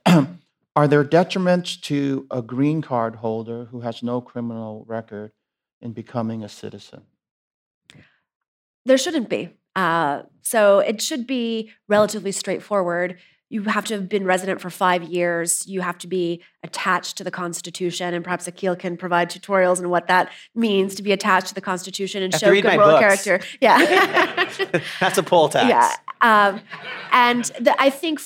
[0.76, 5.32] Are there detriments to a green card holder who has no criminal record
[5.83, 7.03] in becoming a citizen?
[8.85, 9.51] There shouldn't be.
[9.76, 13.18] Uh, so it should be relatively straightforward.
[13.49, 15.66] You have to have been resident for five years.
[15.66, 19.91] You have to be attached to the Constitution, and perhaps Akhil can provide tutorials on
[19.91, 23.41] what that means to be attached to the Constitution and show good moral character.
[23.61, 23.78] Yeah,
[25.01, 25.68] That's a poll tax.
[25.68, 25.95] yeah.
[26.22, 26.61] Um,
[27.12, 28.20] and the, I think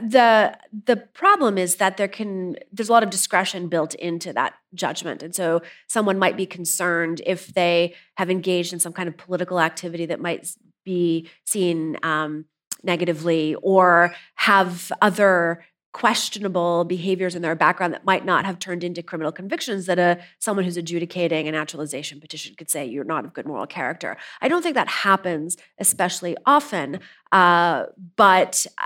[0.00, 0.56] the
[0.86, 5.22] the problem is that there can there's a lot of discretion built into that judgment,
[5.22, 9.60] and so someone might be concerned if they have engaged in some kind of political
[9.60, 10.54] activity that might
[10.84, 12.44] be seen um,
[12.82, 19.02] negatively or have other questionable behaviors in their background that might not have turned into
[19.02, 23.34] criminal convictions that a someone who's adjudicating a naturalization petition could say you're not of
[23.34, 24.16] good moral character.
[24.40, 27.00] I don't think that happens especially often,
[27.32, 28.84] uh, but uh,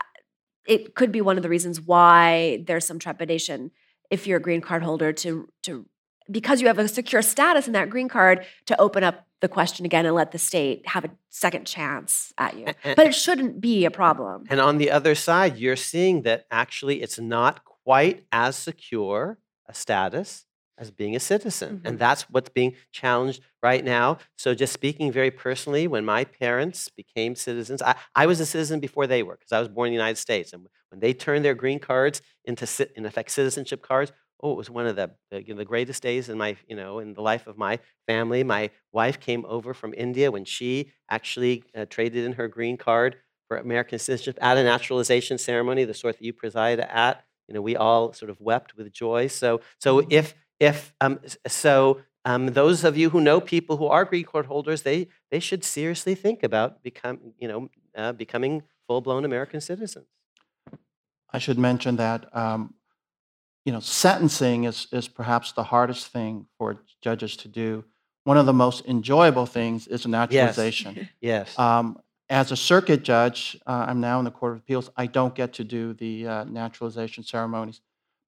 [0.66, 3.70] it could be one of the reasons why there's some trepidation
[4.10, 5.86] if you're a green card holder to to
[6.30, 9.84] because you have a secure status in that green card to open up the question
[9.84, 12.64] again and let the state have a second chance at you.
[12.82, 14.44] But it shouldn't be a problem.
[14.48, 19.74] And on the other side, you're seeing that actually it's not quite as secure a
[19.74, 20.46] status
[20.78, 21.76] as being a citizen.
[21.76, 21.86] Mm-hmm.
[21.86, 24.18] And that's what's being challenged right now.
[24.36, 28.80] So, just speaking very personally, when my parents became citizens, I, I was a citizen
[28.80, 30.52] before they were because I was born in the United States.
[30.52, 32.66] And when they turned their green cards into,
[32.96, 36.36] in effect, citizenship cards, oh, it was one of the, the, the, greatest days in
[36.36, 38.44] my, you know, in the life of my family.
[38.44, 43.16] My wife came over from India when she actually uh, traded in her green card
[43.48, 47.24] for American citizenship at a naturalization ceremony, the sort that you presided at.
[47.48, 49.28] You know, we all sort of wept with joy.
[49.28, 50.12] So, so Mm-hmm.
[50.12, 50.34] if
[50.68, 54.82] if um, so, um, those of you who know people who are green card holders,
[54.82, 60.06] they they should seriously think about become, you know, uh, becoming full blown American citizens.
[61.30, 62.74] I should mention that um,
[63.64, 67.84] you know, sentencing is, is perhaps the hardest thing for judges to do.
[68.24, 71.08] One of the most enjoyable things is naturalization.
[71.20, 71.58] Yes.
[71.58, 71.98] Um,
[72.30, 75.52] as a circuit judge, uh, I'm now in the Court of Appeals, I don't get
[75.54, 77.80] to do the uh, naturalization ceremonies.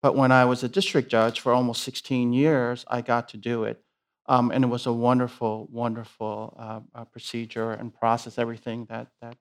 [0.06, 3.64] But when I was a district judge for almost 16 years, I got to do
[3.64, 3.82] it.
[4.26, 9.36] Um, and it was a wonderful, wonderful uh, uh, procedure and process, everything that, that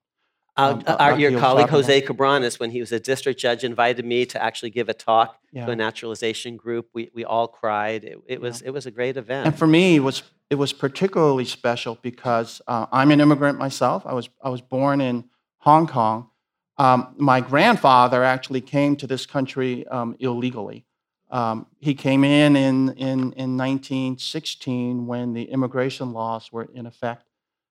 [0.57, 1.70] Uh, um, uh, uh, our, your colleague.
[1.70, 5.38] Jose Cabranes, when he was a district judge, invited me to actually give a talk
[5.53, 6.89] to a naturalization group.
[6.95, 8.03] We, we all cried.
[8.03, 9.45] It, it was it was a great event.
[9.45, 14.03] And for me, it was it was particularly special because uh, I'm an immigrant myself.
[14.03, 16.32] I was I was born in Hong Kong.
[16.78, 20.86] Um, my grandfather actually came to this country um, illegally.
[21.32, 27.26] Um, he came in, in in in 1916 when the immigration laws were in effect,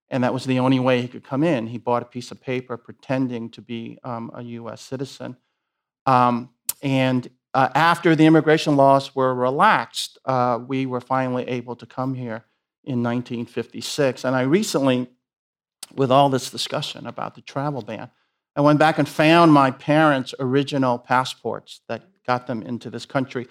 [0.09, 1.69] and that was the only way he could come in.
[1.69, 4.81] He bought a piece of paper pretending to be um, a U.S.
[4.81, 5.37] citizen,
[6.07, 6.51] um,
[6.83, 12.15] and uh, after the immigration laws were relaxed, uh, we were finally able to come
[12.15, 12.45] here
[12.83, 14.25] in 1956.
[14.25, 15.09] And I recently,
[15.95, 18.11] with all this discussion about the travel ban,
[18.57, 23.49] I went back and found my parents' original passports that got them into this country.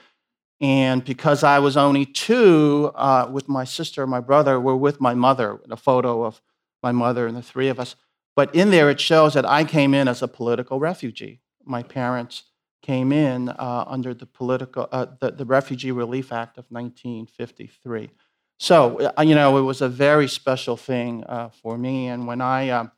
[0.62, 5.02] And because I was only two, uh, with my sister and my brother, we're with
[5.02, 6.42] my mother, a photo of
[6.82, 7.96] my mother and the three of us.
[8.36, 11.42] But in there, it shows that I came in as a political refugee.
[11.66, 12.44] My parents
[12.82, 18.12] came in uh, under the political uh, the, the Refugee Relief Act of 1953.
[18.60, 22.08] So uh, you know it was a very special thing uh, for me.
[22.08, 22.92] And when I um,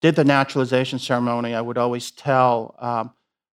[0.00, 3.12] did the naturalization ceremony, I would always tell um,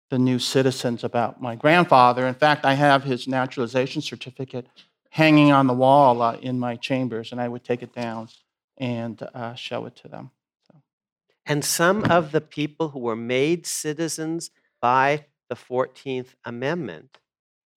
[0.09, 2.27] the new citizens about my grandfather.
[2.27, 4.67] In fact, I have his naturalization certificate
[5.09, 8.29] hanging on the wall uh, in my chambers, and I would take it down
[8.77, 10.31] and uh, show it to them.
[11.45, 14.49] And some of the people who were made citizens
[14.81, 17.19] by the 14th Amendment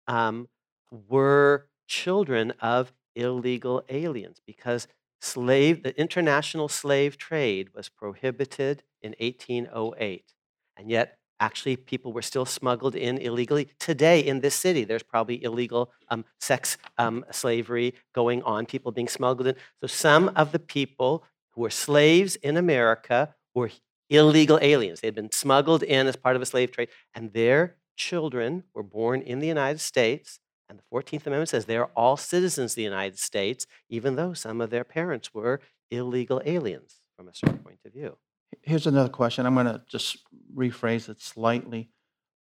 [0.07, 0.49] um,
[0.91, 4.87] were children of illegal aliens because
[5.27, 10.33] slave, the international slave trade was prohibited in 1808.
[10.77, 13.68] And yet, actually, people were still smuggled in illegally.
[13.79, 19.09] Today, in this city, there's probably illegal um, sex um, slavery going on, people being
[19.09, 19.57] smuggled in.
[19.81, 23.70] So, some of the people who were slaves in America were
[24.09, 25.01] illegal aliens.
[25.01, 28.83] They had been smuggled in as part of a slave trade, and their children were
[28.83, 30.39] born in the United States.
[30.69, 34.61] And the 14th Amendment says they're all citizens of the United States, even though some
[34.61, 35.61] of their parents were
[35.91, 38.17] illegal aliens from a certain point of view.
[38.62, 39.47] Here's another question.
[39.47, 40.19] I'm going to just
[40.55, 41.89] rephrase it slightly.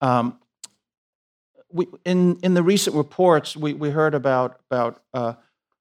[0.01, 0.39] Um,
[1.71, 5.33] we, in, in the recent reports, we, we heard about, about uh,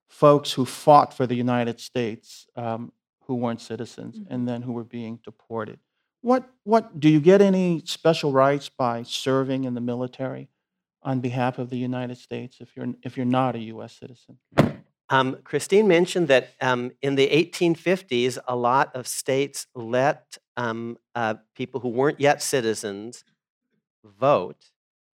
[0.09, 2.93] folks who fought for the United States um,
[3.25, 5.79] who weren't citizens and then who were being deported.
[6.23, 10.49] What, what, do you get any special rights by serving in the military
[11.03, 13.99] on behalf of the United States if you're, if you're not a U.S.
[13.99, 14.39] citizen?
[15.09, 21.35] Um, Christine mentioned that um, in the 1850s, a lot of states let um, uh,
[21.57, 23.25] people who weren't yet citizens
[24.05, 24.71] vote.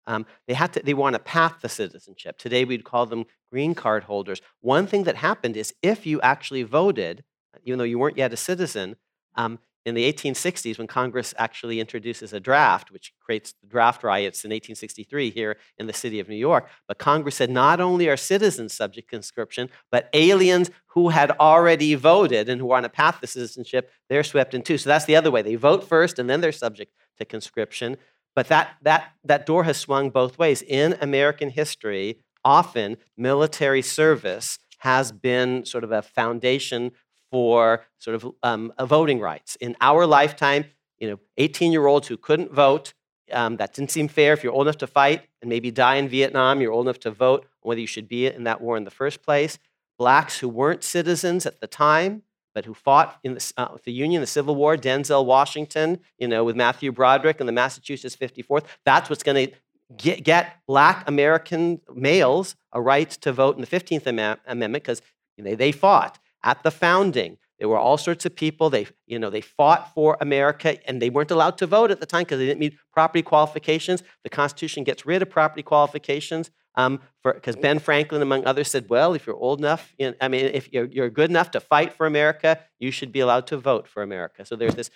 [0.06, 0.80] Um, they had to.
[0.80, 2.36] They want a path to citizenship.
[2.38, 4.42] Today, we'd call them green card holders.
[4.60, 7.24] One thing that happened is if you actually voted,
[7.62, 8.96] even though you weren't yet a citizen,
[9.36, 14.44] um, in the 1860s, when Congress actually introduces a draft, which creates the draft riots
[14.44, 18.16] in 1863 here in the city of New York, but Congress said not only are
[18.16, 22.88] citizens subject to conscription, but aliens who had already voted and who are on a
[22.88, 24.78] path to citizenship, they're swept in too.
[24.78, 25.42] So that's the other way.
[25.42, 27.96] They vote first and then they're subject to conscription.
[28.34, 30.60] but that, that, that door has swung both ways.
[30.62, 36.92] In American history, often military service has been sort of a foundation
[37.34, 39.56] for sort of um, voting rights.
[39.56, 40.66] In our lifetime,
[41.00, 42.94] you know, 18 year olds who couldn't vote,
[43.32, 44.34] um, that didn't seem fair.
[44.34, 47.10] If you're old enough to fight and maybe die in Vietnam, you're old enough to
[47.10, 49.58] vote whether you should be in that war in the first place.
[49.98, 52.22] Blacks who weren't citizens at the time,
[52.54, 56.44] but who fought in the, uh, the Union, the Civil War, Denzel Washington, you know,
[56.44, 58.64] with Matthew Broderick and the Massachusetts 54th.
[58.84, 59.52] That's what's going to
[59.96, 65.02] get, get black American males a right to vote in the 15th Am- Amendment because
[65.42, 67.38] know, they fought at the founding.
[67.58, 68.68] There were all sorts of people.
[68.68, 72.06] They, you know, they fought for America, and they weren't allowed to vote at the
[72.06, 74.02] time because they didn't meet property qualifications.
[74.22, 79.14] The Constitution gets rid of property qualifications um, because Ben Franklin, among others, said, "Well,
[79.14, 81.92] if you're old enough, you know, I mean, if you're, you're good enough to fight
[81.92, 84.90] for America, you should be allowed to vote for America." So there's this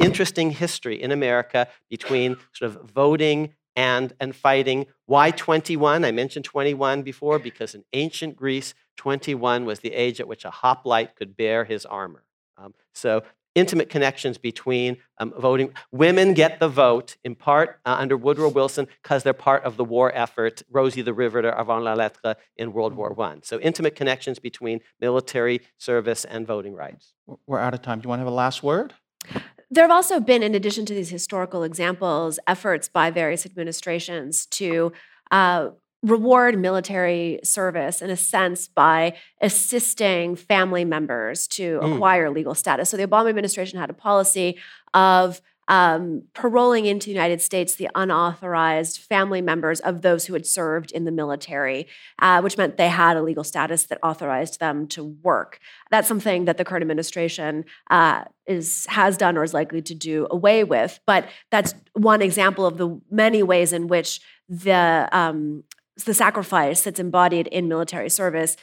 [0.00, 4.86] interesting history in America between sort of voting and, and fighting.
[5.06, 6.04] Why 21?
[6.04, 10.50] I mentioned 21 before because in ancient Greece, 21 was the age at which a
[10.50, 12.22] hoplite could bear his armor.
[12.56, 13.22] Um, so
[13.54, 15.72] intimate connections between um, voting.
[15.92, 19.84] Women get the vote in part uh, under Woodrow Wilson because they're part of the
[19.84, 23.36] war effort, Rosie the Riveter avant la lettre in World War I.
[23.42, 27.14] So intimate connections between military service and voting rights.
[27.46, 28.00] We're out of time.
[28.00, 28.94] Do you want to have a last word?
[29.70, 34.92] There have also been, in addition to these historical examples, efforts by various administrations to
[35.30, 35.70] uh,
[36.04, 41.94] reward military service in a sense by assisting family members to Mm.
[41.94, 42.90] acquire legal status.
[42.90, 44.58] So the Obama administration had a policy
[44.92, 50.44] of um, paroling into the United States the unauthorized family members of those who had
[50.44, 51.86] served in the military,
[52.18, 55.58] uh, which meant they had a legal status that authorized them to work.
[55.90, 60.26] That's something that the current administration uh, is has done or is likely to do
[60.30, 61.00] away with.
[61.06, 65.64] But that's one example of the many ways in which the um,
[66.04, 68.56] the sacrifice that's embodied in military service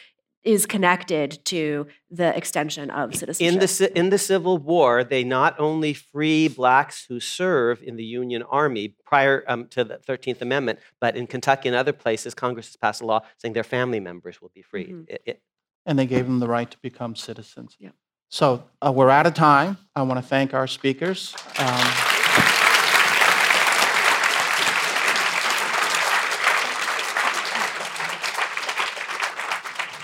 [0.43, 3.53] is connected to the extension of citizenship.
[3.53, 8.03] In the, in the Civil War, they not only free blacks who serve in the
[8.03, 12.65] Union Army prior um, to the 13th Amendment, but in Kentucky and other places, Congress
[12.67, 14.89] has passed a law saying their family members will be freed.
[14.89, 15.05] Mhm.
[15.09, 15.41] It- it-
[15.85, 17.75] And they gave them the right to become citizens.
[17.79, 17.93] Yep.
[18.29, 19.77] So uh, we're out of time.
[19.95, 21.35] I want to thank our speakers.
[21.59, 21.85] Um,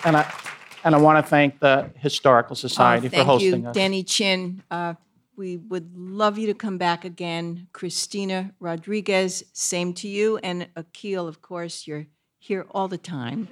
[0.04, 0.34] and I,
[0.84, 3.76] and I want to thank the Historical Society Oh, for thank hosting you, us.
[3.76, 4.64] Denny Chin.
[4.70, 4.94] Uh,
[5.36, 7.68] we would love you to come back again.
[7.72, 10.38] Cristina Rodriguez, same to you.
[10.38, 12.08] And Akhil, of course, you're
[12.40, 13.48] here all the time.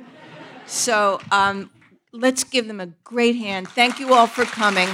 [0.65, 1.69] So um,
[2.11, 3.67] let's give them a great hand.
[3.67, 4.89] Thank you all for coming.